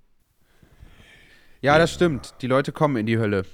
[1.61, 2.35] Ja, das stimmt.
[2.43, 3.45] Die Leute kommen in die Hölle.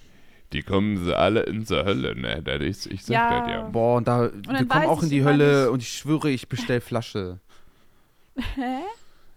[0.55, 2.41] Die kommen sie alle in zur Hölle, ne?
[2.43, 3.41] Das ist, ich sag Ja.
[3.41, 3.63] das ja.
[3.65, 6.31] Boah, und da, dann wir kommen auch in ich die Hölle nicht- und ich schwöre,
[6.31, 7.41] ich bestell Flasche.
[8.55, 8.79] Hä?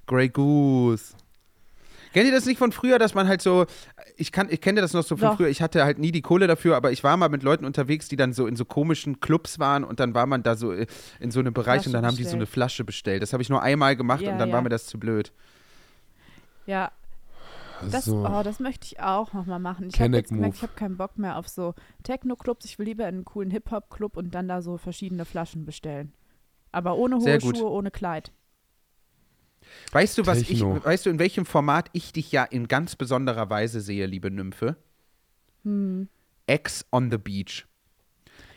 [0.06, 1.14] Grey Goose.
[2.14, 3.66] Kennt ihr das nicht von früher, dass man halt so,
[4.16, 5.38] ich, kann, ich kenne das noch so von Doch.
[5.38, 8.08] früher, ich hatte halt nie die Kohle dafür, aber ich war mal mit Leuten unterwegs,
[8.08, 10.88] die dann so in so komischen Clubs waren und dann war man da so äh,
[11.20, 12.36] in so einem Bereich Flasche und dann haben die so bestellt.
[12.42, 13.22] eine Flasche bestellt.
[13.22, 14.56] Das habe ich nur einmal gemacht Ja, und dann ja.
[14.56, 15.32] war mir das zu blöd.
[16.66, 16.92] Ja,
[17.92, 18.26] das, so.
[18.26, 19.90] oh, das möchte ich auch nochmal machen.
[19.90, 22.66] Ich habe gemerkt, ich habe keinen Bock mehr auf so Techno-Clubs.
[22.66, 26.14] Ich will lieber in einen coolen Hip-Hop-Club und dann da so verschiedene Flaschen bestellen.
[26.72, 27.42] Aber ohne hohe.
[27.42, 28.32] Schuhe, ohne Kleid.
[29.92, 30.78] Weißt du, was Techno.
[30.78, 34.32] ich, weißt du, in welchem Format ich dich ja in ganz besonderer Weise sehe, liebe
[34.32, 34.78] Nymphe?
[35.64, 36.08] Hm.
[36.46, 37.68] Ex on the Beach.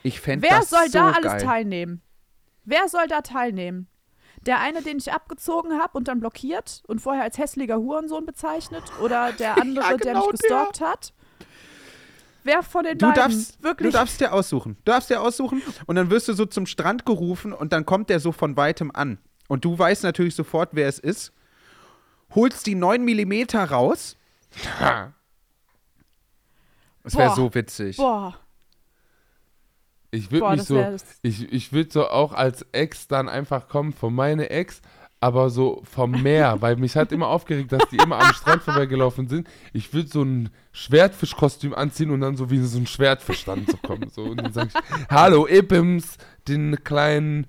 [0.03, 1.43] Ich fände Wer das soll so da alles geil.
[1.43, 2.03] teilnehmen?
[2.65, 3.89] Wer soll da teilnehmen?
[4.47, 8.83] Der eine, den ich abgezogen habe und dann blockiert und vorher als hässlicher Hurensohn bezeichnet?
[9.03, 11.13] Oder der andere, der genau mich gestalkt hat?
[12.43, 13.23] Wer von den Du beiden?
[13.23, 13.93] darfst, Wirklich?
[13.93, 14.77] du darfst dir aussuchen.
[14.85, 18.09] Du darfst dir aussuchen und dann wirst du so zum Strand gerufen und dann kommt
[18.09, 19.19] der so von weitem an.
[19.49, 21.33] Und du weißt natürlich sofort, wer es ist.
[22.35, 24.17] Holst die 9 mm raus.
[27.03, 27.97] Das wäre so witzig.
[27.97, 28.39] Boah.
[30.11, 30.85] Ich würde mich so,
[31.23, 34.83] ich, ich würde so auch als Ex dann einfach kommen von meine Ex,
[35.21, 39.29] aber so vom Meer, weil mich hat immer aufgeregt, dass die immer am Strand vorbeigelaufen
[39.29, 39.49] sind.
[39.73, 43.77] Ich würde so ein Schwertfischkostüm anziehen und dann so wie so ein Schwertfisch dann so
[43.77, 44.11] kommen.
[44.11, 44.23] So.
[44.23, 46.17] Und dann sage ich, hallo Ibims,
[46.49, 47.47] den kleinen,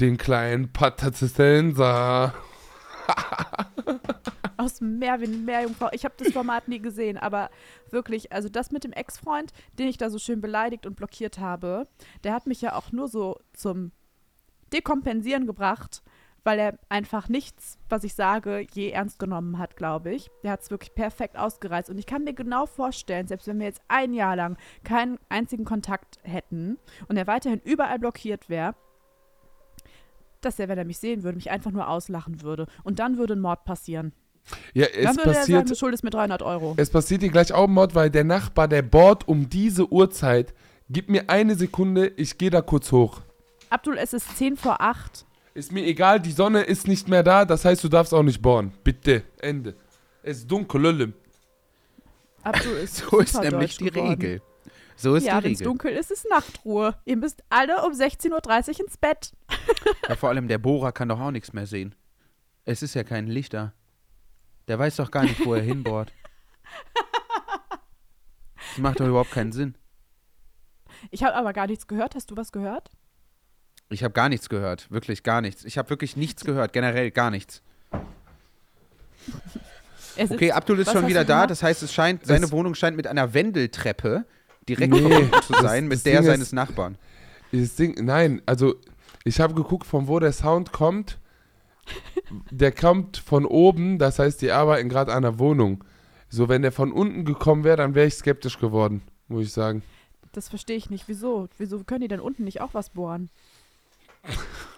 [0.00, 2.34] den kleinen Patazistenser.
[4.56, 5.88] Aus dem wie eine Meerjungfrau.
[5.92, 7.50] Ich habe das Format nie gesehen, aber
[7.90, 11.84] wirklich, also das mit dem Ex-Freund, den ich da so schön beleidigt und blockiert habe,
[12.22, 13.92] der hat mich ja auch nur so zum
[14.72, 16.02] Dekompensieren gebracht,
[16.44, 20.30] weil er einfach nichts, was ich sage, je ernst genommen hat, glaube ich.
[20.42, 21.90] Der hat es wirklich perfekt ausgereizt.
[21.90, 25.64] Und ich kann mir genau vorstellen, selbst wenn wir jetzt ein Jahr lang keinen einzigen
[25.64, 26.78] Kontakt hätten
[27.08, 28.74] und er weiterhin überall blockiert wäre,
[30.44, 32.66] dass er, wenn er mich sehen würde, mich einfach nur auslachen würde.
[32.82, 34.12] Und dann würde ein Mord passieren.
[34.74, 36.74] Ja, Dann es würde er sagen, passiert, du schuldest mir 300 Euro.
[36.76, 40.52] es passiert dir gleich auch Mord, weil der Nachbar, der bohrt um diese Uhrzeit.
[40.90, 43.22] Gib mir eine Sekunde, ich gehe da kurz hoch.
[43.70, 45.24] Abdul, es ist 10 vor 8.
[45.54, 48.42] Ist mir egal, die Sonne ist nicht mehr da, das heißt, du darfst auch nicht
[48.42, 48.72] bohren.
[48.84, 49.74] Bitte, Ende.
[50.22, 51.12] Es ist dunkel, Lülle.
[52.42, 54.08] Abdul ist So ist nämlich deutsch die geworden.
[54.10, 54.42] Regel.
[54.96, 55.64] So ist ja, die wenn es Regel.
[55.70, 56.94] dunkel ist, ist Nachtruhe.
[57.04, 59.32] Ihr müsst alle um 16.30 Uhr ins Bett.
[60.08, 61.94] Ja, vor allem der Bohrer kann doch auch nichts mehr sehen.
[62.66, 63.72] Es ist ja kein Licht da.
[64.68, 66.12] Der weiß doch gar nicht, wo er hinbohrt.
[68.56, 69.74] Das macht doch überhaupt keinen Sinn.
[71.10, 72.14] Ich habe aber gar nichts gehört.
[72.14, 72.90] Hast du was gehört?
[73.88, 74.90] Ich habe gar nichts gehört.
[74.90, 75.64] Wirklich gar nichts.
[75.64, 76.72] Ich habe wirklich nichts gehört.
[76.72, 77.62] Generell gar nichts.
[80.16, 81.46] Sitzt- Okay, Abdul ist schon wieder da.
[81.46, 84.24] Das heißt, es scheint, seine Wohnung scheint mit einer Wendeltreppe
[84.68, 86.96] direkt Nee, verbunden zu das- sein mit das der Ding seines ist- Nachbarn.
[87.52, 88.74] Das Ding, nein, also
[89.24, 91.18] ich habe geguckt, von wo der Sound kommt.
[92.50, 95.84] Der kommt von oben, das heißt, die arbeiten gerade an der Wohnung.
[96.30, 99.82] So, wenn der von unten gekommen wäre, dann wäre ich skeptisch geworden, muss ich sagen.
[100.32, 101.04] Das verstehe ich nicht.
[101.06, 101.48] Wieso?
[101.58, 103.28] Wieso können die denn unten nicht auch was bohren?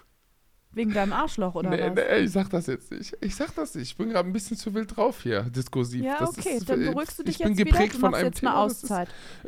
[0.76, 1.94] Wegen deinem Arschloch oder Nee, was?
[1.94, 3.16] nee, ich sag das jetzt nicht.
[3.22, 3.90] Ich sag das nicht.
[3.90, 6.04] Ich bin gerade ein bisschen zu wild drauf hier, diskursiv.
[6.04, 7.70] Ja, Das okay, ist, dann äh, beruhigst du dich ich bin jetzt wieder.
[7.70, 8.50] geprägt Du von machst einem jetzt Thema.
[8.52, 9.08] eine Auszeit.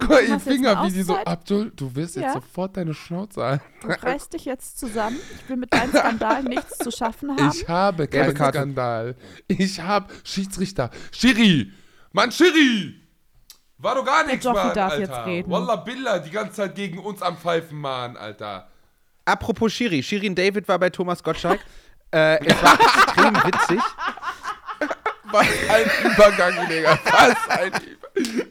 [0.00, 1.26] Guck mal, ihr jetzt Finger, wie die so, Auszeit?
[1.28, 2.32] Abdul, du wirst jetzt Ja.
[2.32, 3.60] sofort deine Schnauze ein.
[3.82, 5.18] Du reißt dich jetzt zusammen.
[5.42, 7.50] Ich will mit deinen Skandalen nichts zu schaffen haben.
[7.54, 8.58] Ich habe keinen Karte.
[8.58, 9.16] Skandal.
[9.46, 10.90] Ich habe Schiedsrichter.
[11.12, 11.70] Schiri!
[12.12, 12.94] Mann, Schiri!
[13.76, 14.98] War doch gar nichts, Mann, darf Alter.
[15.00, 15.50] jetzt reden.
[15.50, 18.69] Wallah Billah, die ganze Zeit gegen uns am Pfeifen, Mann, Alter.
[19.30, 20.02] Apropos Shiri.
[20.02, 21.60] Shirin David war bei Thomas Gottschalk.
[22.12, 23.80] äh, es war extrem witzig.
[25.32, 26.98] Was ein Übergang, Digga.
[27.04, 27.72] Was ein
[28.14, 28.50] Übergang.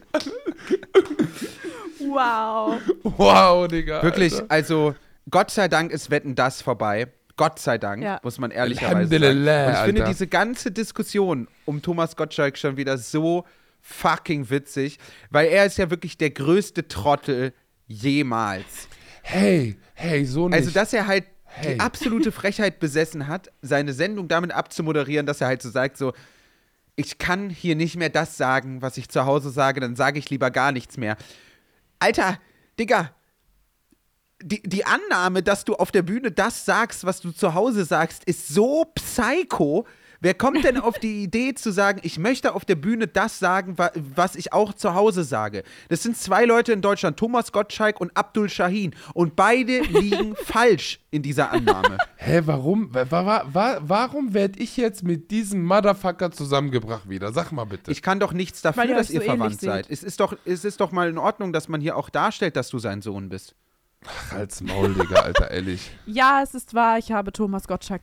[1.99, 2.79] wow.
[3.03, 4.01] Wow, Digga.
[4.03, 4.45] Wirklich, Alter.
[4.49, 4.95] also
[5.29, 7.07] Gott sei Dank ist Wetten das vorbei.
[7.35, 8.19] Gott sei Dank, Ja.
[8.23, 9.23] muss man ehrlicherweise sagen.
[9.23, 10.11] Alhamdulillah, Und ich finde Alter.
[10.13, 13.45] diese ganze Diskussion um Thomas Gottschalk schon wieder so
[13.81, 14.99] fucking witzig,
[15.29, 17.53] weil er ist ja wirklich der größte Trottel
[17.87, 18.89] jemals.
[19.31, 20.57] Hey, hey, so nicht.
[20.57, 21.73] Also, dass er halt Hey.
[21.73, 26.13] die absolute Frechheit besessen hat, seine Sendung damit abzumoderieren, dass er halt so sagt, so,
[26.95, 30.29] ich kann hier nicht mehr das sagen, was ich zu Hause sage, dann sage ich
[30.29, 31.17] lieber gar nichts mehr.
[31.97, 32.37] Alter,
[32.79, 33.11] Digga,
[34.41, 38.23] die, die Annahme, dass du auf der Bühne das sagst, was du zu Hause sagst,
[38.25, 39.85] ist so psycho.
[40.21, 43.77] Wer kommt denn auf die Idee zu sagen, ich möchte auf der Bühne das sagen,
[43.77, 45.63] wa- was ich auch zu Hause sage?
[45.87, 48.93] Das sind zwei Leute in Deutschland, Thomas Gottschalk und Abdul Shahin.
[49.13, 51.97] Und beide liegen falsch in dieser Annahme.
[52.17, 52.93] Hä, warum?
[52.93, 57.31] Wa- wa- wa- warum werde ich jetzt mit diesem Motherfucker zusammengebracht wieder?
[57.31, 57.89] Sag mal bitte.
[57.91, 59.89] Ich kann doch nichts dafür, Weil ihr dass ihr so verwandt seid.
[59.89, 62.69] Es ist, doch, es ist doch mal in Ordnung, dass man hier auch darstellt, dass
[62.69, 63.55] du sein Sohn bist.
[64.33, 65.91] Als Maul, Digga, Alter, ehrlich.
[66.05, 68.01] Ja, es ist wahr, ich habe Thomas Gottschalk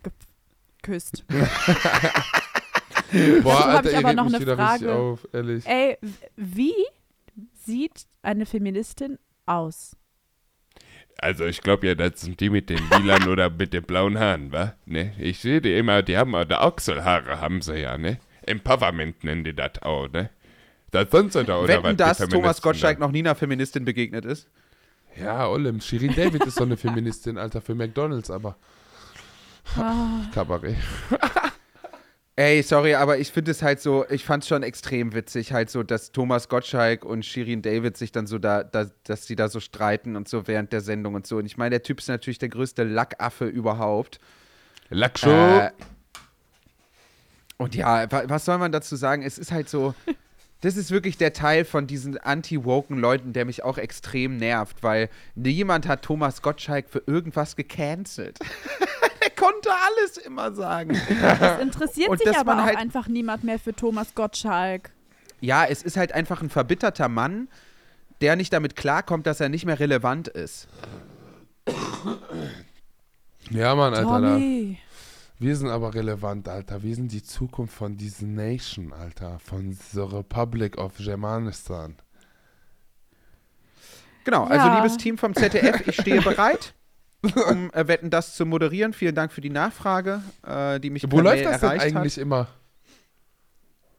[0.86, 1.24] geküsst.
[3.42, 4.94] Boah, hab Alter, ich aber noch eine Frage.
[4.94, 5.66] auf, ehrlich.
[5.66, 5.96] Ey,
[6.36, 6.74] wie
[7.54, 9.96] sieht eine Feministin aus?
[11.18, 14.52] Also ich glaube ja, das sind die mit den lilan oder mit den blauen Haaren,
[14.52, 14.74] wa?
[14.84, 15.14] Ne?
[15.18, 18.18] Ich sehe die immer, die haben auch die Achselhaare, haben sie ja, ne?
[18.42, 20.30] Empowerment nennen die das auch, ne?
[20.90, 21.84] Das sind sie da, oder was?
[21.84, 23.06] Wetten, die dass Thomas Gottschalk da?
[23.06, 24.48] noch nie einer Feministin begegnet ist?
[25.18, 28.56] Ja, Olim, Shirin David ist so eine Feministin, Alter, für McDonalds, aber.
[30.32, 30.76] Kabarett.
[32.38, 35.70] Ey, sorry, aber ich finde es halt so, ich fand es schon extrem witzig, halt
[35.70, 39.48] so, dass Thomas Gottschalk und Shirin David sich dann so da, da, dass sie da
[39.48, 41.38] so streiten und so während der Sendung und so.
[41.38, 44.20] Und ich meine, der Typ ist natürlich der größte Lackaffe überhaupt.
[44.90, 45.30] Lackshow.
[45.30, 45.70] Äh,
[47.56, 49.22] und ja, wa was soll man dazu sagen?
[49.22, 49.94] Es ist halt so,
[50.62, 55.10] das ist wirklich der Teil von diesen anti-woken Leuten, der mich auch extrem nervt, weil
[55.34, 58.38] niemand hat Thomas Gottschalk für irgendwas gecancelt.
[59.20, 60.90] er konnte alles immer sagen.
[60.94, 64.90] Es interessiert Und sich aber auch halt- einfach niemand mehr für Thomas Gottschalk.
[65.40, 67.48] Ja, es ist halt einfach ein verbitterter Mann,
[68.22, 70.68] der nicht damit klarkommt, dass er nicht mehr relevant ist.
[73.50, 74.08] Ja, Mann, Alter.
[74.08, 74.78] Tommy.
[75.38, 76.82] Wir sind aber relevant, Alter.
[76.82, 79.38] Wir sind die Zukunft von dieser Nation, Alter.
[79.38, 81.96] Von the Republic of Germanistan.
[84.24, 84.76] Genau, also Ja.
[84.76, 86.74] liebes Team vom ZDF, ich stehe bereit,
[87.50, 88.92] um äh, Wetten das zu moderieren.
[88.92, 92.48] Vielen Dank für die Nachfrage, äh, die mich Wo läuft das denn erreicht eigentlich immer?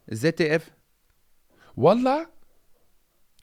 [0.09, 0.17] Hat.
[0.17, 0.71] ZDF.
[1.75, 2.25] Wallah?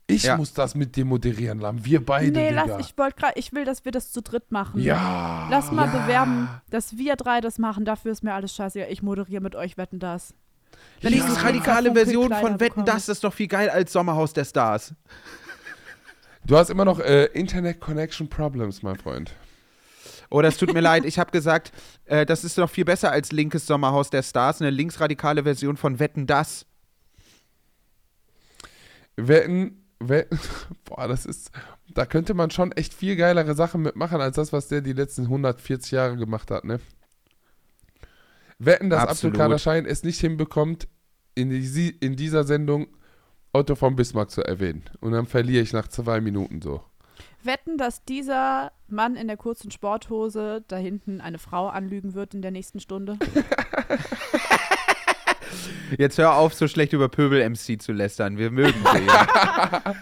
[0.07, 0.36] Ich Ja.
[0.36, 1.84] muss das mit dir moderieren, Lam.
[1.84, 2.64] Wir beide, Nee, Digga.
[2.66, 4.80] lass, ich wollte gerade, ich will, dass wir das zu dritt machen.
[4.80, 5.48] ja.
[5.50, 5.98] Lass mal ja.
[6.02, 7.84] bewerben, dass wir drei das machen.
[7.86, 8.84] Dafür ist mir alles scheiße.
[8.84, 10.34] Ich moderiere mit euch, wetten das.
[11.00, 12.84] Wenn Die ich so radikale Version von Wetten, bekomme.
[12.86, 14.92] das ist doch viel geil als Sommerhaus der Stars.
[16.44, 19.32] Du hast immer noch äh, Internet Connection Problems, mein Freund.
[20.30, 21.05] Oh, das tut mir leid.
[21.07, 21.72] Ich habe gesagt,
[22.07, 25.98] äh, das ist doch viel besser als linkes Sommerhaus der Stars, eine linksradikale Version von
[26.00, 26.66] Wetten das.
[29.16, 29.84] Wetten,
[30.84, 31.50] boah, das ist,
[31.92, 35.22] da könnte man schon echt viel geilere Sachen mitmachen, als das, was der die letzten
[35.22, 36.80] 140 Jahre gemacht hat, ne?
[38.59, 39.38] Wetten, dass Absolut.
[39.40, 40.88] Abdul Schein es nicht hinbekommt,
[41.34, 42.86] in, die, in dieser Sendung
[43.52, 44.84] Otto von Bismarck zu erwähnen.
[45.00, 46.82] Und dann verliere ich nach zwei Minuten so.
[47.42, 52.42] Wetten, dass dieser Mann in der kurzen Sporthose da hinten eine Frau anlügen wird in
[52.42, 53.18] der nächsten Stunde.
[55.98, 58.38] Jetzt hör auf, so schlecht über Pöbel-MC zu lästern.
[58.38, 59.07] Wir mögen sie.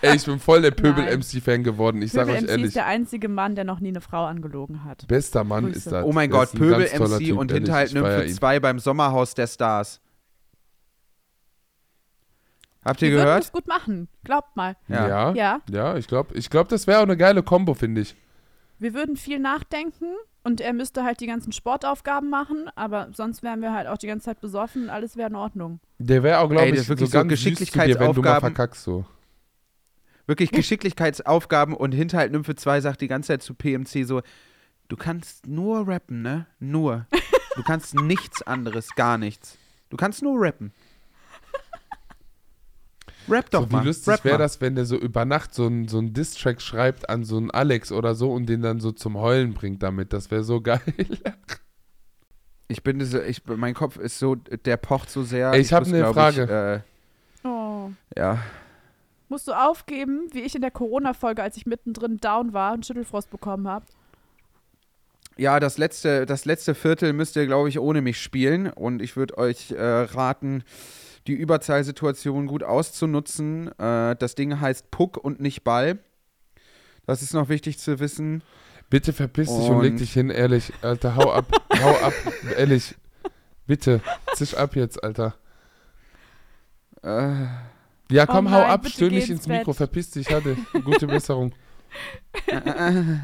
[0.00, 0.70] Ey, ich bin voll der.
[0.70, 2.00] Pöbel-MC-Fan geworden.
[2.02, 4.84] Ich sage euch MC ehrlich, ist der einzige Mann, der noch nie eine Frau angelogen
[4.84, 5.06] hat.
[5.08, 5.78] bester Mann Grüße.
[5.78, 6.04] ist das.
[6.04, 7.50] Oh mein Gott, Pöbel-MC und.
[7.50, 8.34] Hinterhalt Nymphe ihn.
[8.34, 10.00] 2 beim Sommerhaus der Stars.
[12.84, 13.44] Habt ihr Wir würden gehört?
[13.44, 14.08] das gut machen.
[14.22, 14.76] Glaubt mal.
[14.86, 18.02] Ja, ja, Ja, ja ich glaube, ich glaub, das wäre auch eine geile Kombo, finde
[18.02, 18.14] ich.
[18.78, 20.14] wir würden viel nachdenken
[20.46, 24.06] und er müsste halt die ganzen Sportaufgaben machen, aber sonst wären wir halt auch die
[24.06, 25.80] ganze Zeit besoffen und alles wäre in Ordnung.
[25.98, 28.22] Der wäre auch, glaube ich, ist wirklich so so ganz süß zu dir, wenn du
[28.22, 28.40] mal Geschicklichkeitsaufgaben.
[28.54, 29.04] verkackst so.
[30.26, 34.22] Wirklich Geschicklichkeitsaufgaben und Hinterhalt Nymphe 2 sagt die ganze Zeit zu PMC so,
[34.86, 36.46] du kannst nur rappen, ne?
[36.60, 37.06] Nur.
[37.56, 39.58] Du kannst nichts anderes, gar nichts.
[39.90, 40.72] Du kannst nur rappen.
[43.28, 43.84] Rap doch so, wie mal.
[43.86, 47.08] lustig Rap wäre das, wenn der so über Nacht so einen so einen Diss-Track schreibt
[47.08, 50.12] an so einen Alex oder so und den dann so zum Heulen bringt damit.
[50.12, 50.80] Das wäre so geil.
[52.68, 55.52] Ich bin so, ich, mein Kopf ist so, der pocht so sehr.
[55.52, 56.82] Ey, ich hab muss, eine Frage.
[56.84, 56.92] Ich,
[57.48, 57.90] Oh.
[58.14, 58.38] äh, ja.
[59.28, 63.30] Musst du aufgeben, wie ich in der Corona-Folge, als ich mittendrin down war und Schüttelfrost
[63.30, 63.84] bekommen habe?
[65.36, 68.68] Ja, das letzte, das letzte Viertel müsst ihr, glaube ich, ohne mich spielen.
[68.68, 70.64] Und ich würde euch äh, raten,
[71.26, 73.68] die Überzahlsituation gut auszunutzen.
[73.78, 75.98] Äh, das Ding heißt Puck und nicht Ball.
[77.06, 78.42] Das ist noch wichtig zu wissen.
[78.90, 80.72] Bitte verpiss dich und, leg dich hin, ehrlich.
[80.82, 81.46] Alter, hau ab.
[81.82, 82.12] hau ab,
[82.56, 82.94] ehrlich.
[83.66, 84.00] Bitte,
[84.34, 85.34] zisch ab jetzt, Alter.
[87.02, 87.46] Äh,
[88.10, 90.56] Ja, komm, Oh hau nein, ab, bitte stöhn nicht ins ins Mikro, verpiss dich, hatte.
[90.84, 91.52] Gute Besserung.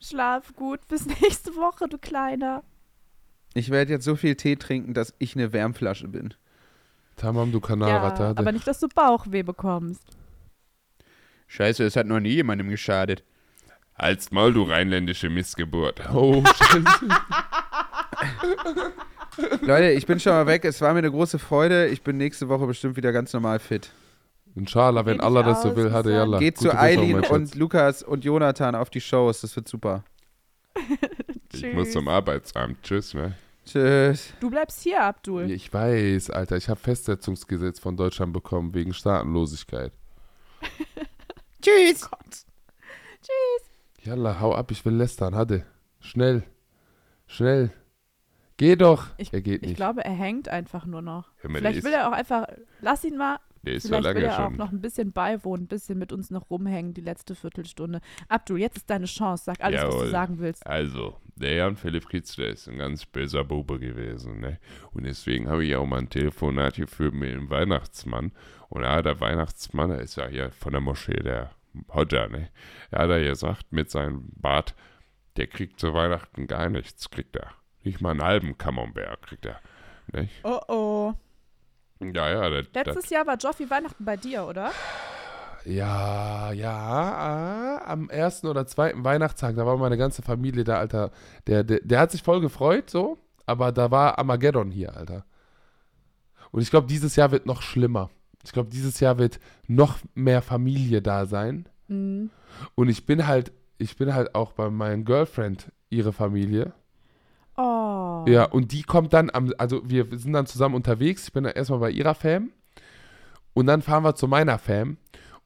[0.00, 2.62] Schlaf gut, bis nächste Woche, du Kleiner.
[3.54, 6.34] ich werde jetzt so viel Tee trinken, dass ich eine Wärmflasche bin.
[7.16, 8.24] Tamam, du Ja, Kanalratte.
[8.28, 8.38] hatte.
[8.40, 10.02] aber nicht, dass du Bauchweh bekommst.
[11.46, 13.22] Scheiße, es hat noch nie jemandem geschadet.
[13.98, 16.00] Halt's Maul, du rheinländische Missgeburt.
[16.12, 16.84] Oh, scheiße.
[19.62, 20.64] Leute, ich bin schon mal weg.
[20.64, 21.88] Es war mir eine große Freude.
[21.88, 23.90] Ich bin nächste Woche bestimmt wieder ganz normal fit.
[24.54, 26.16] Inshallah, wenn Allah das so will, hatte Susanne.
[26.16, 26.38] Yallah.
[26.38, 27.54] Geht zu Eileen und.
[27.54, 29.40] Lukas und Jonathan auf die Shows.
[29.42, 30.04] Das wird super.
[31.54, 32.82] Ich muss zum Arbeitsamt.
[32.82, 33.34] Tschüss, ne?
[33.64, 34.32] Tschüss.
[34.40, 35.50] Du bleibst hier, Abdul.
[35.50, 39.92] Ich weiß, Alter, ich habe Festsetzungsgesetz von Deutschland bekommen wegen Staatenlosigkeit.
[41.62, 42.08] Tschüss.
[44.02, 45.64] Yallah, hau ab, ich will lästern, hatte.
[46.00, 46.42] Schnell.
[47.26, 47.70] Schnell.
[48.56, 49.06] Geh doch.
[49.16, 49.76] Ich, er geht ich nicht.
[49.76, 51.30] glaube, er hängt einfach nur noch.
[51.36, 52.46] Vielleicht will er auch einfach,
[52.80, 54.56] lass ihn mal, der ist so vielleicht will lange er auch schon.
[54.56, 58.00] noch ein bisschen beiwohnen, ein bisschen mit uns noch rumhängen, die letzte Viertelstunde.
[58.28, 60.04] Abdul, jetzt ist deine Chance, sag alles, was Jawohl.
[60.06, 60.66] du sagen willst.
[60.66, 64.58] Also, der Jan Philipp Fritz, der ist ein ganz böser Bube gewesen, ne?
[64.92, 68.32] Und deswegen habe ich auch mal ein Telefonat geführt mit dem Weihnachtsmann.
[68.68, 71.52] Und da hat der Weihnachtsmann, der ist ja hier von der Moschee, der
[71.88, 72.48] Hodja, ne?
[72.90, 74.74] Er hat er gesagt, mit seinem Bart,
[75.36, 77.52] der kriegt zu Weihnachten gar nichts, kriegt er.
[77.84, 79.60] Nicht mal einen halben Camembert kriegt er.
[80.12, 80.32] Nicht?
[80.44, 81.14] Oh oh.
[82.02, 84.72] Ja, ja, das, Letztes Jahr war Joffi Weihnachten bei dir, oder?
[85.64, 91.12] Ja, ja, am ersten oder zweiten Weihnachtstag, da war meine ganze Familie da, Alter.
[91.46, 95.24] Der, der, der hat sich voll gefreut, so, aber da war Armageddon hier, Alter.
[96.50, 98.10] Und ich glaube, dieses Jahr wird noch schlimmer.
[98.44, 99.38] Ich glaube, dieses Jahr wird
[99.68, 101.68] noch mehr Familie da sein.
[101.88, 102.30] Mhm.
[102.74, 106.72] Und ich bin halt, ich bin halt auch bei meinem Girlfriend, ihre Familie.
[107.56, 108.24] Oh.
[108.26, 111.24] Ja, und die kommt dann am, also wir sind dann zusammen unterwegs.
[111.24, 112.50] Ich bin dann erstmal bei ihrer Fam.
[113.54, 114.96] Und dann fahren wir zu meiner Fam.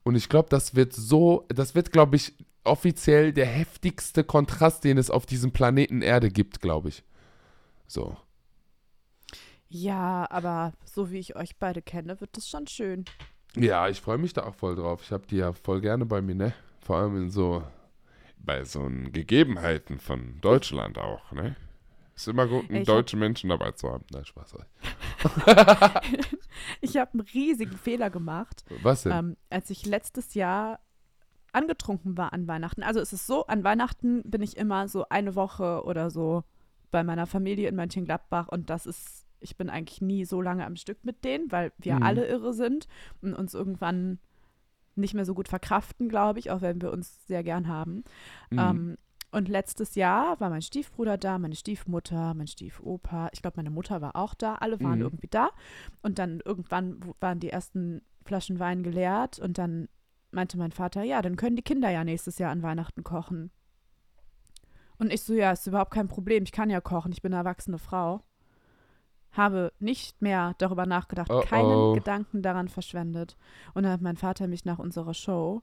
[0.04, 4.98] Und ich glaube, das wird so, das wird, glaube ich, offiziell der heftigste Kontrast, den
[4.98, 7.02] es auf diesem Planeten Erde gibt, glaube ich.
[7.88, 8.16] So.
[9.68, 13.04] Ja, aber so wie ich euch beide kenne, wird das schon schön.
[13.56, 15.02] Ja, ich freue mich da auch voll drauf.
[15.02, 16.52] Ich habe die ja voll gerne bei mir, ne?
[16.80, 17.64] Vor allem in so
[18.38, 21.56] Bei so Gegebenheiten von Deutschland auch, ne?
[22.16, 24.04] Ist immer gut, einen Ich hab- deutschen Menschen dabei zu haben.
[24.10, 24.56] Nein, Spaß.
[26.80, 29.12] Ich habe einen riesigen Fehler gemacht, Was denn?
[29.12, 30.80] ähm, als ich letztes Jahr
[31.52, 32.82] angetrunken war an Weihnachten.
[32.82, 36.44] Also es ist so, an Weihnachten bin ich immer so eine Woche oder so
[36.90, 40.76] bei meiner Familie in Mönchengladbach und das ist, ich bin eigentlich nie so lange am
[40.76, 42.02] Stück mit denen, weil wir Mhm.
[42.02, 42.88] alle irre sind
[43.22, 44.18] und uns irgendwann
[44.94, 48.04] nicht mehr so gut verkraften, glaube ich, auch wenn wir uns sehr gern haben.
[48.50, 48.58] Mhm.
[48.58, 48.98] Ähm,
[49.32, 53.28] und letztes Jahr war mein Stiefbruder da, meine Stiefmutter, mein Stiefopa.
[53.32, 54.54] Ich glaube, meine Mutter war auch da.
[54.56, 55.04] Alle waren Mhm.
[55.04, 55.50] irgendwie da.
[56.02, 59.38] Und dann irgendwann waren die ersten Flaschen Wein geleert.
[59.38, 59.88] Und dann
[60.30, 63.50] meinte mein Vater, ja, dann können die Kinder ja nächstes Jahr an Weihnachten kochen.
[64.98, 66.44] Und ich so, ja, ist überhaupt kein Problem.
[66.44, 67.12] Ich kann ja kochen.
[67.12, 68.22] Ich bin eine erwachsene Frau.
[69.32, 71.92] Habe nicht mehr darüber nachgedacht, Oh, keinen oh.
[71.92, 73.36] Gedanken daran verschwendet.
[73.74, 75.62] Und dann hat mein Vater mich nach unserer Show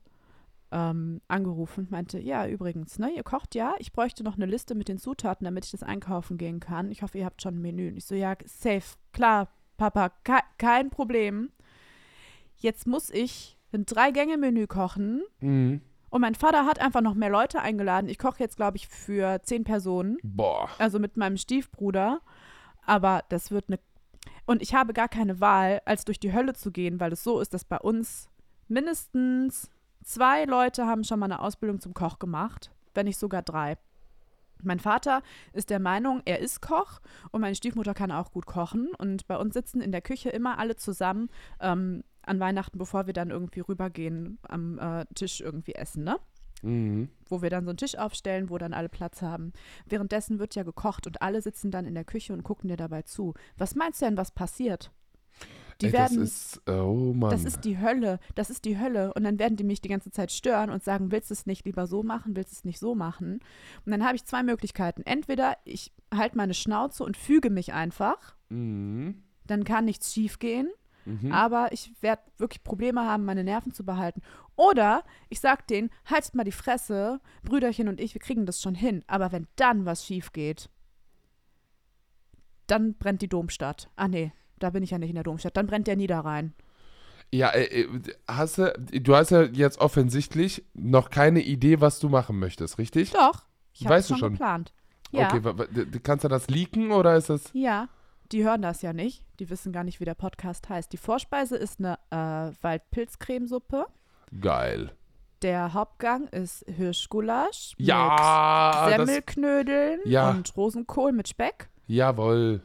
[0.73, 4.73] ähm, angerufen und meinte, ja, übrigens, ne, ihr kocht ja, ich bräuchte noch eine Liste
[4.75, 6.91] mit den Zutaten, damit ich das einkaufen gehen kann.
[6.91, 7.89] Ich hoffe, ihr habt schon ein Menü.
[7.89, 11.51] Und ich so, ja, safe, klar, Papa, ke kein Problem.
[12.57, 15.81] Jetzt muss ich ein Drei-Gänge-Menü kochen Mhm.
[16.09, 18.07] und mein Vater hat einfach noch mehr Leute eingeladen.
[18.09, 20.69] Ich koche jetzt, glaube ich, für zehn Personen Boah.
[20.79, 22.21] also mit meinem Stiefbruder.
[22.85, 23.79] Aber das wird eine.
[24.45, 27.39] Und ich habe gar keine Wahl, als durch die Hölle zu gehen, weil es so
[27.39, 28.29] ist, dass bei uns
[28.67, 29.69] mindestens
[30.03, 33.77] zwei Leute haben schon mal eine Ausbildung zum Koch gemacht, wenn nicht sogar drei.
[34.61, 37.01] Mein Vater ist der Meinung, er ist Koch
[37.31, 38.89] und meine Stiefmutter kann auch gut kochen.
[38.97, 41.29] Und bei uns sitzen in der Küche immer alle zusammen
[41.59, 46.17] ähm, an Weihnachten, bevor wir dann irgendwie rübergehen, am äh, Tisch irgendwie essen, ne?
[46.61, 47.09] Mhm.
[47.27, 49.51] wo wir dann so einen Tisch aufstellen, wo dann alle Platz haben.
[49.85, 53.01] Währenddessen wird ja gekocht und alle sitzen dann in der Küche und gucken dir dabei
[53.01, 53.33] zu.
[53.57, 54.89] Was meinst du denn, was passiert?
[55.81, 57.31] Die Ey, werden, das ist, oh Mann.
[57.31, 59.13] das ist die Hölle, das ist die Hölle.
[59.13, 61.65] Und dann werden die mich die ganze Zeit stören und sagen, willst du es nicht
[61.65, 63.39] lieber so machen, willst du es nicht so machen?
[63.85, 65.03] Und dann habe ich zwei Möglichkeiten.
[65.03, 69.23] Entweder ich halte meine Schnauze und füge mich einfach, mhm.
[69.47, 70.69] dann kann nichts schiefgehen.
[71.05, 71.31] Mhm.
[71.31, 74.21] Aber ich werde wirklich Probleme haben, meine Nerven zu behalten.
[74.55, 78.75] Oder ich sag denen, haltet mal die Fresse, Brüderchen und ich, wir kriegen das schon
[78.75, 79.03] hin.
[79.07, 80.69] Aber wenn dann was schief geht,
[82.67, 83.89] dann brennt die Domstadt.
[83.95, 84.31] Ah nee,
[84.63, 85.55] da bin ich ja nicht in der Domstadt.
[85.57, 86.53] Dann brennt der Niederrhein.
[87.33, 87.87] Ja, äh, äh,
[88.27, 93.11] hast du, du hast ja jetzt offensichtlich noch keine Idee, was du machen möchtest, richtig?
[93.11, 93.43] Doch,
[93.73, 94.31] ich habe schon schon?
[94.33, 94.73] geplant.
[95.11, 95.41] Ja, Okay,
[96.03, 97.49] kannst du das leaken oder ist das.
[97.53, 97.87] ja,
[98.31, 99.23] die hören das ja nicht.
[99.39, 100.91] Die wissen gar nicht, wie der Podcast heißt.
[100.93, 103.85] Die Vorspeise ist eine äh, Waldpilzcremesuppe.
[104.41, 104.91] Geil.
[105.41, 110.29] Der Hauptgang ist Hirschgulasch mit Ja, das, Semmelknödeln Ja.
[110.31, 111.69] und Rosenkohl mit Speck.
[111.87, 112.61] jawohl.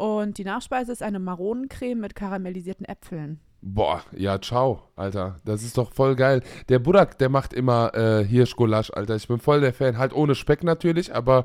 [0.00, 3.38] Und die Nachspeise ist eine Maronencreme mit karamellisierten Äpfeln.
[3.60, 5.36] Boah, ja, ciao, Alter.
[5.44, 6.42] Das ist doch voll geil.
[6.70, 9.16] Der Budak, der macht immer äh, Hirschgulasch, Alter.
[9.16, 9.98] Ich bin voll der Fan.
[9.98, 11.44] Halt ohne Speck natürlich, aber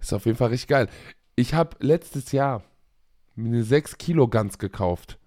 [0.00, 0.88] ist auf jeden Fall richtig geil.
[1.34, 2.62] Ich habe letztes Jahr
[3.36, 5.18] eine 6 Kilo Gans gekauft.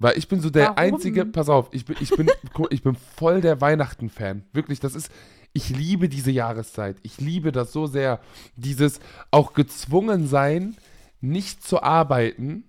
[0.00, 0.76] Weil ich bin so der Warum?
[0.78, 2.28] einzige, pass auf, ich bin, ich bin,
[2.70, 4.42] ich bin voll der Weihnachten-Fan.
[4.52, 5.12] Wirklich, das ist,
[5.54, 6.98] ich liebe diese Jahreszeit.
[7.02, 8.20] Ich liebe das so sehr.
[8.56, 9.00] Dieses
[9.30, 10.76] auch gezwungen sein,
[11.20, 12.64] nicht zu arbeiten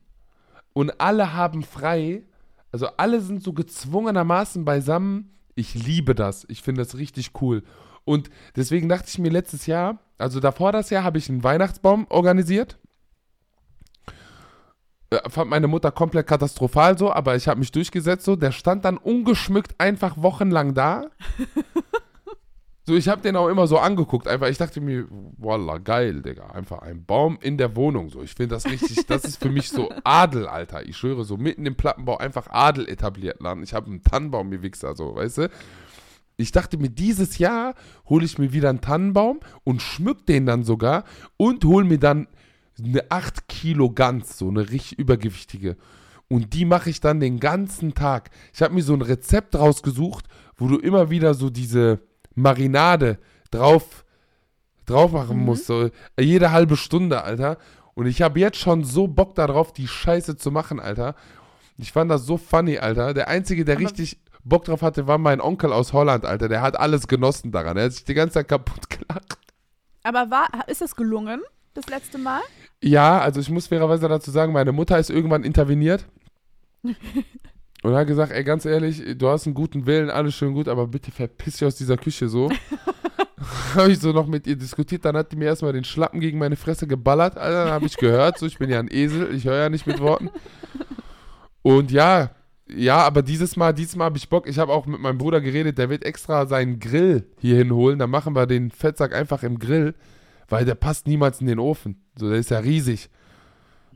[0.74, 2.24] und alle haben frei.
[2.72, 5.32] Also alle sind so gezwungenermaßen beisammen.
[5.56, 6.46] Ich liebe das.
[6.48, 7.64] Ich finde das richtig cool.
[8.04, 12.06] Und deswegen dachte ich mir letztes Jahr, also davor das Jahr, habe ich einen Weihnachtsbaum
[12.10, 12.78] organisiert.
[15.10, 18.36] Äh, Fand meine Mutter komplett katastrophal so, aber ich habe mich durchgesetzt so.
[18.36, 21.08] Der stand dann ungeschmückt einfach wochenlang da.
[22.88, 24.28] So, ich habe den auch immer so angeguckt.
[24.28, 26.48] Einfach, ich dachte mir, voila, geil, Digga.
[26.52, 28.10] Einfach ein Baum in der Wohnung.
[28.10, 30.86] So, ich finde das richtig, das ist für mich so Adel, Alter.
[30.88, 33.64] Ich schwöre, so mitten im Plattenbau einfach Adel etabliert laden.
[33.64, 35.50] Ich habe einen Tannenbaum, wie Wichser, so, weißt du?
[36.38, 37.74] Ich dachte mir, dieses Jahr
[38.08, 41.06] hole ich mir wieder einen Tannenbaum und schmück den dann sogar
[41.38, 42.28] und hole mir dann
[42.78, 45.76] eine 8 Kilo Gans, so eine richtig übergewichtige.
[46.28, 48.30] Und die mache ich dann den ganzen Tag.
[48.54, 50.26] Ich habe mir so ein Rezept rausgesucht,
[50.56, 52.00] wo du immer wieder so diese
[52.36, 53.18] Marinade
[53.52, 54.06] drauf,
[54.86, 55.66] drauf machen musst.
[55.66, 57.58] So jede halbe Stunde, Alter.
[57.94, 61.16] Und ich habe jetzt schon so Bock darauf, die Scheiße zu machen, Alter.
[61.78, 63.14] Ich fand das so funny, Alter.
[63.14, 66.48] Der Einzige, der Aber- richtig Bock drauf hatte, war mein Onkel aus Holland, Alter.
[66.50, 67.78] Der hat alles genossen daran.
[67.78, 69.38] Er hat sich die ganze Zeit kaputt gelacht.
[70.04, 71.42] Aber war, ist es gelungen,
[71.74, 72.42] das letzte Mal?
[72.84, 76.06] Ja, also ich muss fairerweise dazu sagen, meine Mutter ist irgendwann interveniert.
[77.86, 80.68] Und er hat gesagt, ey, ganz ehrlich, du hast einen guten Willen, alles schön gut,
[80.68, 82.50] aber bitte verpiss dich aus dieser Küche so.
[83.76, 86.40] habe ich so noch mit ihr diskutiert, dann hat die mir erstmal den Schlappen gegen
[86.40, 89.46] meine Fresse geballert, Alter, dann habe ich gehört, so, ich bin ja ein Esel, ich
[89.46, 90.32] höre ja nicht mit Worten.
[91.62, 92.32] Und ja,
[92.68, 95.40] ja, aber dieses Mal, dieses Mal habe ich Bock, ich habe auch mit meinem Bruder
[95.40, 99.60] geredet, der wird extra seinen Grill hier hinholen, dann machen wir den Fettsack einfach im
[99.60, 99.94] Grill,
[100.50, 102.02] weil der passt niemals in den Ofen.
[102.18, 103.12] So, der ist ja riesig.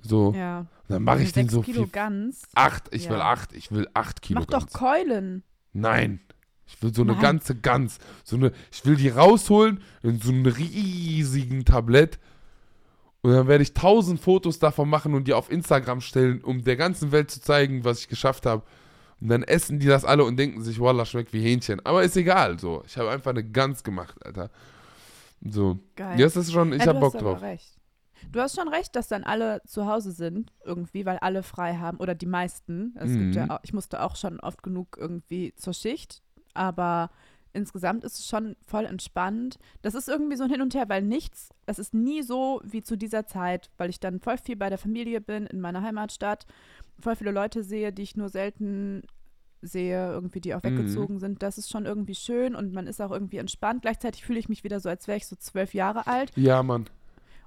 [0.02, 0.66] So, Ja.
[0.88, 1.92] dann mache ich den so Kilo viel.
[1.92, 2.44] Gans.
[2.56, 3.12] Acht, ich Ja.
[3.12, 4.40] will acht, ich will acht Kilo.
[4.40, 4.74] Mach doch Gans.
[4.74, 5.44] Keulen.
[5.74, 6.20] Nein.
[6.66, 7.22] Ich will so eine Nein.
[7.22, 7.98] ganze Gans.
[8.24, 12.20] So eine, ich will die rausholen in so einem riesigen Tablett.
[13.22, 16.78] Und dann werde ich tausend Fotos davon machen und die auf Instagram stellen, um der
[16.78, 18.64] ganzen Welt zu zeigen, was ich geschafft habe.
[19.20, 21.86] Und dann essen die das alle und denken sich, Wallah, schmeckt wie Hähnchen.
[21.86, 22.84] Aber ist egal, so.
[22.88, 24.50] Ich habe einfach eine Gans gemacht, Alter.
[25.42, 25.80] So.
[25.96, 26.18] Geil.
[26.20, 27.42] Jetzt ist schon, ich Ja, habe Bock drauf.
[27.42, 27.79] Recht.
[28.32, 31.98] Du hast schon recht, dass dann alle zu Hause sind, irgendwie, weil alle frei haben
[31.98, 32.94] oder die meisten.
[32.96, 33.34] Es gibt Mhm.
[33.34, 36.22] ja auch, ich musste auch schon oft genug irgendwie zur Schicht,
[36.54, 37.10] aber
[37.54, 39.58] insgesamt ist es schon voll entspannt.
[39.82, 42.84] Das ist irgendwie so ein Hin und Her, weil nichts, es ist nie so wie
[42.84, 46.46] zu dieser Zeit, weil ich dann voll viel bei der Familie bin in meiner Heimatstadt,
[47.00, 49.02] voll viele Leute sehe, die ich nur selten
[49.62, 50.68] sehe, irgendwie, die auch Mhm.
[50.68, 51.42] weggezogen sind.
[51.44, 53.82] Das ist schon irgendwie schön und man ist auch irgendwie entspannt.
[53.82, 56.32] Gleichzeitig fühle ich mich wieder so, als wäre ich so zwölf Jahre alt.
[56.38, 56.86] Ja, Mann.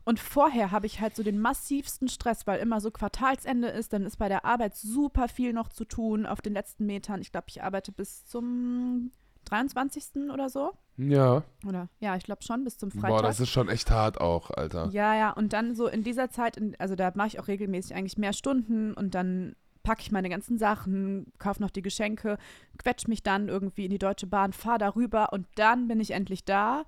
[0.04, 4.04] Und vorher habe ich halt so den massivsten Stress, weil immer so Quartalsende ist, dann
[4.04, 7.20] ist bei der Arbeit super viel noch zu tun auf den letzten Metern.
[7.20, 9.12] Ich glaube, ich arbeite bis zum
[9.44, 10.30] 23.
[10.32, 10.72] oder so.
[10.96, 11.42] Ja.
[11.66, 13.08] Oder ja, ich glaube schon, bis zum Freitag.
[13.08, 14.88] Boah, das ist schon echt hart auch, Alter.
[14.92, 17.94] Ja, ja, und dann so in dieser Zeit, in, also da mache ich auch regelmäßig
[17.94, 22.38] eigentlich mehr Stunden und dann packe ich meine ganzen Sachen, kaufe noch die Geschenke,
[22.78, 26.44] quetsch mich dann irgendwie in die Deutsche Bahn, fahre darüber und dann bin ich endlich
[26.44, 26.84] da.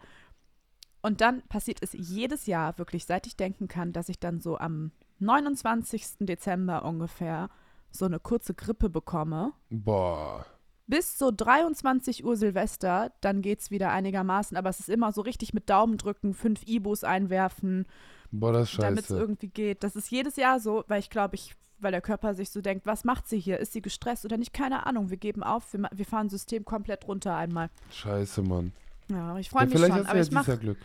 [1.05, 4.57] Und dann passiert es jedes Jahr wirklich, seit ich denken kann, dass ich dann so
[4.57, 6.03] am 29.
[6.21, 7.51] Dezember ungefähr
[7.91, 9.53] so eine kurze Grippe bekomme.
[9.69, 10.47] Boah.
[10.87, 15.21] Bis so 23 Uhr Silvester, dann geht es wieder einigermaßen, aber es ist immer so
[15.21, 17.87] richtig mit Daumen drücken, fünf Ibus einwerfen,
[18.31, 19.21] Boah, das ist damit es scheiße.
[19.21, 19.85] irgendwie geht.
[19.85, 22.87] Das ist jedes Jahr so, weil ich glaube, ich, weil der Körper sich so denkt,
[22.87, 23.59] was macht sie hier?
[23.61, 24.55] Ist sie gestresst oder nicht?
[24.55, 25.11] Keine Ahnung.
[25.11, 27.69] Wir geben auf, wir, wir fahren System komplett runter einmal.
[27.91, 28.73] Scheiße, Mann.
[29.11, 30.01] Ja, ich freue Ja, mich vielleicht schon.
[30.01, 30.79] hast Aber ja ich mach, Glück.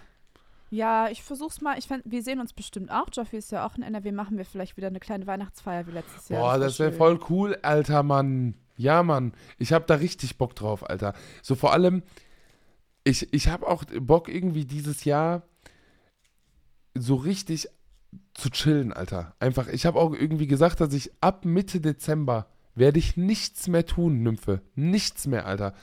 [0.69, 1.77] Ja, ich versuch's mal.
[1.77, 3.07] Ich fänd, wir sehen uns bestimmt auch.
[3.11, 4.11] Joffi ist ja auch in NRW.
[4.11, 6.41] Machen wir vielleicht wieder eine kleine Weihnachtsfeier wie letztes Jahr.
[6.41, 8.55] Boah, wär das wäre voll cool, Alter, Mann.
[8.77, 9.33] Ja, Mann.
[9.57, 11.13] Ich hab da richtig Bock drauf, Alter.
[11.41, 12.03] So vor allem,
[13.03, 15.43] ich, ich hab auch Bock irgendwie dieses Jahr
[16.93, 17.67] so richtig
[18.33, 19.35] zu chillen, Alter.
[19.39, 23.85] Einfach, ich habe auch irgendwie gesagt, dass ich ab Mitte Dezember werde ich nichts mehr
[23.85, 24.61] tun, Nymphe.
[24.75, 25.73] Nichts mehr, Alter.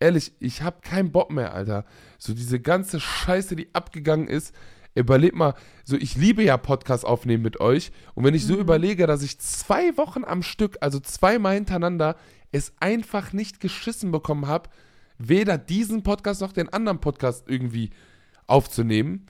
[0.00, 1.84] Ehrlich, ich habe keinen Bock mehr, Alter.
[2.18, 4.54] So diese ganze Scheiße, die abgegangen ist.
[4.94, 7.92] Überleg mal, so ich liebe ja Podcast aufnehmen mit euch.
[8.14, 12.16] Und wenn ich so überlege, dass ich zwei Wochen am Stück, also zweimal hintereinander,
[12.50, 14.68] es einfach nicht geschissen bekommen habe,
[15.18, 17.90] weder diesen Podcast noch den anderen Podcast irgendwie
[18.46, 19.26] aufzunehmen,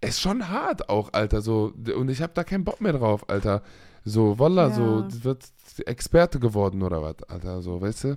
[0.00, 1.42] ist schon hart auch, Alter.
[1.42, 3.62] So, und ich habe da keinen Bock mehr drauf, Alter.
[4.02, 4.74] So, Walla, Ja.
[4.74, 5.44] so, wird
[5.86, 8.16] Experte geworden oder was, Alter, so, weißt du?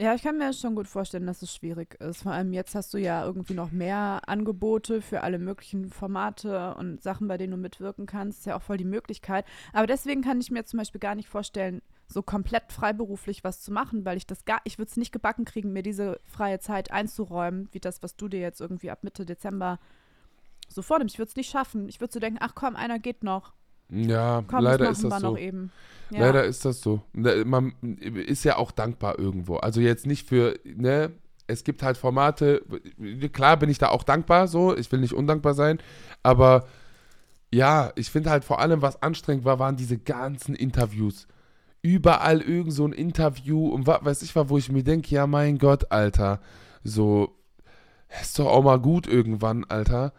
[0.00, 2.22] Ja, ich kann mir schon gut vorstellen, dass es schwierig ist.
[2.22, 7.02] Vor allem jetzt hast du ja irgendwie noch mehr Angebote für alle möglichen Formate und
[7.02, 8.38] Sachen, bei denen du mitwirken kannst.
[8.38, 9.44] Ist ja auch voll die Möglichkeit.
[9.74, 13.72] Aber deswegen kann ich mir zum Beispiel gar nicht vorstellen, so komplett freiberuflich was zu
[13.72, 16.90] machen, weil ich das gar, ich würde es nicht gebacken kriegen, mir diese freie Zeit
[16.90, 19.78] einzuräumen, wie das, was du dir jetzt irgendwie ab Mitte Dezember
[20.70, 21.16] so vornimmst.
[21.16, 21.90] Ich würde es nicht schaffen.
[21.90, 23.52] Ich würde so denken, ach komm, einer geht noch.
[23.90, 25.36] Ja, Komm, leider ist das so.
[25.36, 26.20] Ja.
[26.20, 27.02] Leider ist das so.
[27.12, 29.56] Ne, Man ist ja auch dankbar irgendwo.
[29.56, 31.12] Also jetzt nicht für, ne,
[31.46, 32.62] es gibt halt Formate,
[33.32, 35.78] klar bin ich da auch dankbar so, ich will nicht undankbar sein,
[36.22, 36.66] aber
[37.52, 41.26] ja, ich finde halt vor allem, was anstrengend war, waren diese ganzen Interviews.
[41.82, 45.26] Überall irgend so ein Interview und was weiß ich was, wo ich mir denke, ja
[45.26, 46.40] mein Gott, Alter,
[46.84, 47.34] so,
[48.20, 50.12] ist doch auch mal gut irgendwann, Alter.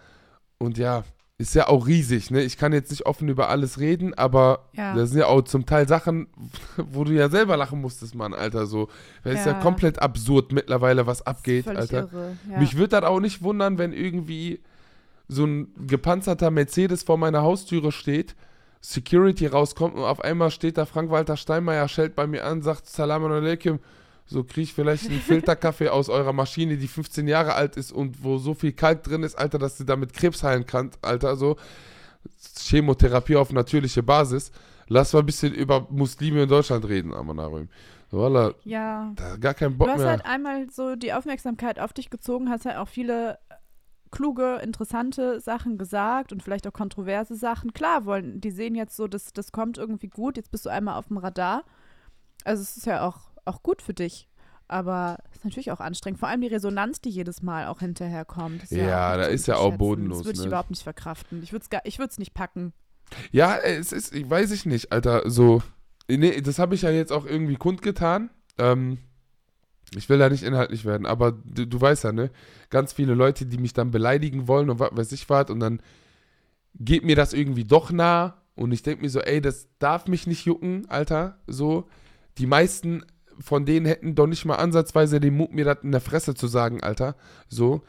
[0.57, 1.03] Und ja,
[1.41, 2.41] ist ja auch riesig, ne?
[2.41, 4.93] Ich kann jetzt nicht offen über alles reden, aber Ja.
[4.95, 6.27] das sind ja auch zum Teil Sachen,
[6.77, 8.87] wo du ja selber lachen musstest, Mann, Alter, so.
[9.23, 9.59] Das ist ja Ja.
[9.59, 12.09] komplett absurd mittlerweile, was abgeht, Alter.
[12.11, 12.37] irre.
[12.49, 12.59] Ja.
[12.59, 14.59] Mich würde das auch nicht wundern, wenn irgendwie
[15.27, 18.35] so ein gepanzerter Mercedes vor meiner Haustüre steht,
[18.81, 23.23] Security rauskommt und auf einmal steht da Frank-Walter Steinmeier, schellt bei mir an, sagt Salam
[23.25, 23.79] alaikum,
[24.31, 28.23] so kriege ich vielleicht einen Filterkaffee aus eurer Maschine, die 15 Jahre alt ist und
[28.23, 31.57] wo so viel Kalk drin ist, Alter, dass sie damit Krebs heilen kann, Alter, so.
[32.57, 34.51] Chemotherapie auf natürliche Basis.
[34.87, 37.69] Lass mal ein bisschen über Muslime in Deutschland reden, Amanarim.
[38.11, 39.13] Wallah, ja.
[39.15, 40.09] da gar keinen Bock Du hast mehr.
[40.09, 43.39] halt einmal so die Aufmerksamkeit auf dich gezogen, hast halt auch viele
[44.11, 47.73] kluge, interessante Sachen gesagt und vielleicht auch kontroverse Sachen.
[47.73, 50.97] Klar, wollen, die sehen jetzt so, das, das kommt irgendwie gut, jetzt bist du einmal
[50.97, 51.63] auf dem Radar.
[52.43, 54.27] Also es ist ja auch, auch gut für dich.
[54.67, 56.19] Aber es ist natürlich auch anstrengend.
[56.19, 58.71] Vor allem die Resonanz, die jedes Mal auch hinterher kommt.
[58.71, 60.47] Ja, auch da ist ja auch bodenlos, Das würde ich ne?
[60.47, 61.43] überhaupt nicht verkraften.
[61.43, 61.65] Ich würde
[62.09, 62.71] es nicht packen.
[63.31, 65.61] Ja, es ist, ich weiß ich nicht, Alter, so,
[66.09, 68.29] nee, das habe ich ja jetzt auch irgendwie kundgetan.
[68.57, 68.99] Ähm,
[69.93, 72.31] ich will da nicht inhaltlich werden, aber du, du weißt ja, ne,
[72.69, 75.81] ganz viele Leute, die mich dann beleidigen wollen und was weiß ich was und dann
[76.75, 80.27] geht mir das irgendwie doch nah und ich denke mir so, ey, das darf mich
[80.27, 81.89] nicht jucken, Alter, so.
[82.37, 83.03] Die meisten
[83.43, 86.47] von denen hätten doch nicht mal ansatzweise den Mut, mir das in der Fresse zu
[86.47, 87.15] sagen, Alter,
[87.49, 87.81] so.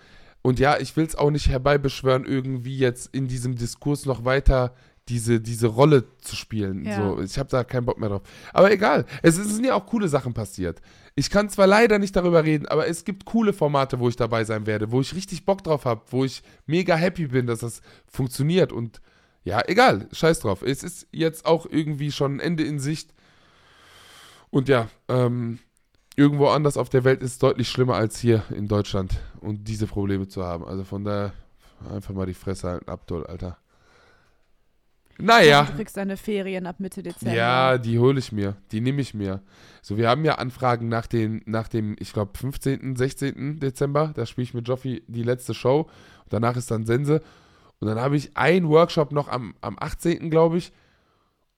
[0.42, 4.74] Und ja, ich will es auch nicht herbeibeschwören, irgendwie jetzt in diesem Diskurs noch weiter
[5.09, 6.84] diese, diese Rolle zu spielen.
[6.84, 6.96] Ja.
[6.96, 8.22] So, ich habe da keinen Bock mehr drauf.
[8.53, 10.80] Aber egal, es, es sind ja auch coole Sachen passiert.
[11.14, 14.44] Ich kann zwar leider nicht darüber reden, aber es gibt coole Formate, wo ich dabei
[14.44, 17.82] sein werde, wo ich richtig Bock drauf habe, wo ich mega happy bin, dass das
[18.07, 18.72] funktioniert.
[18.72, 19.00] Und
[19.44, 20.62] ja, egal, scheiß drauf.
[20.62, 23.12] Es ist jetzt auch irgendwie schon ein Ende in Sicht.
[24.53, 25.59] Und ja, ähm,
[26.14, 29.86] irgendwo anders auf der Welt ist es deutlich schlimmer als hier in Deutschland und diese
[29.86, 30.66] Probleme zu haben.
[30.66, 31.32] Also von daher
[31.90, 33.57] einfach mal die Fresse halten, Abdul, Alter.
[35.18, 35.64] Naja.
[35.64, 37.34] Du kriegst deine Ferien ab Mitte Dezember.
[37.34, 38.57] Ja, die hole ich mir.
[38.72, 39.40] Die nehme ich mir.
[39.80, 43.59] So, wir haben ja Anfragen nach, den, nach dem, ich glaube, 15., 16.
[43.59, 44.12] Dezember.
[44.14, 45.88] Da spiele ich mit Joffi die letzte Show.
[46.28, 47.22] Danach ist dann Sense.
[47.80, 50.72] Und dann habe ich einen Workshop noch am, am 18., glaube ich.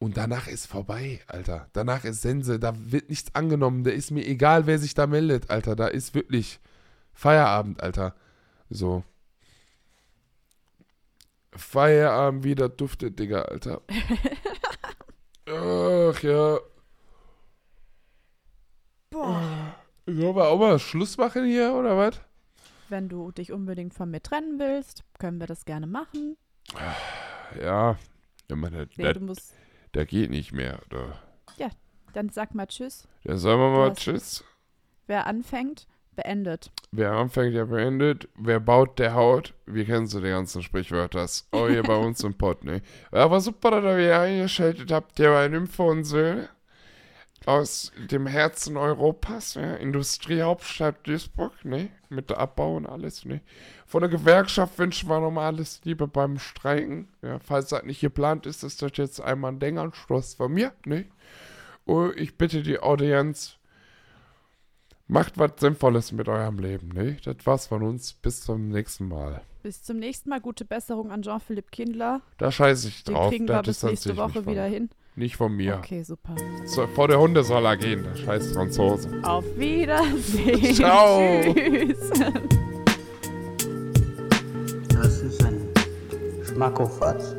[0.04, 1.70] Und danach ist vorbei, Alter.
[1.72, 2.58] Danach ist Sense.
[2.58, 3.84] Da wird nichts angenommen.
[3.84, 5.76] Da ist mir egal, wer sich da meldet, Alter.
[5.76, 6.60] Da ist wirklich
[7.14, 8.14] Feierabend, Alter.
[8.68, 9.02] So.
[11.52, 13.80] Feierabend wieder duftet, Digga, Alter.
[15.46, 16.58] Ach ja.
[19.08, 19.74] Boah.
[20.04, 22.20] Sollen wir auch mal Schluss machen hier, oder was?
[22.90, 26.36] Wenn du dich unbedingt von mir trennen willst, können wir das gerne machen.
[27.58, 27.96] Ja.
[28.48, 29.54] ja meine, Nee, der, du musst,
[29.94, 30.80] der geht nicht mehr.
[30.90, 31.18] Da.
[32.14, 33.08] dann sag mal Tschüss.
[33.24, 34.44] Ja, sagen wir mal Tschüss.
[35.06, 35.86] Wer anfängt,
[36.16, 36.70] beendet.
[36.92, 38.28] Wer anfängt, der beendet.
[38.36, 39.52] Wer baut, der haut.
[39.66, 41.26] Wir kennen so die ganzen Sprichwörter.
[41.50, 42.80] Auch hier bei uns im Pod, ne?
[43.10, 46.48] Aber super, dass ihr wieder eingeschaltet habt, hier bei Nympho und Söhne.
[47.46, 49.74] Aus dem Herzen Europas, ja?
[49.74, 51.90] Industriehauptstadt Duisburg, ne?
[52.08, 53.40] Mit der Abbau und alles, ne?
[53.86, 57.08] Von der Gewerkschaft wünschen wir nochmal alles Liebe beim Streiken.
[57.22, 61.06] Ja, falls das nicht geplant ist, ist das jetzt einmal ein Denkanstoß von mir, ne?
[61.84, 63.58] Und ich bitte die Audienz,
[65.06, 67.18] Macht was Sinnvolles mit eurem Leben, ne?
[67.24, 68.14] Das war's von uns.
[68.14, 69.42] Bis zum nächsten Mal.
[69.62, 70.40] Bis zum nächsten Mal.
[70.40, 72.22] Gute Besserung an Jean-Philippe Kindler.
[72.38, 73.30] Da scheiße ich Den drauf.
[73.30, 74.88] kriegen da wir bis nächste Woche wieder hin.
[75.16, 75.76] Nicht von mir.
[75.78, 76.34] Okay, super.
[76.64, 79.08] So, vor der Hunde soll er gehen, der scheiß Franzose.
[79.22, 80.74] Auf Wiedersehen.
[80.74, 81.40] Ciao.
[81.54, 82.10] Tschüss.
[84.88, 85.68] Das ist ein
[86.44, 87.36] Schmackofatz.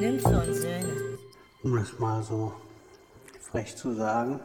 [0.00, 1.18] Nymphe und Söhne.
[1.62, 2.52] Um es mal so
[3.40, 4.40] frech zu sagen.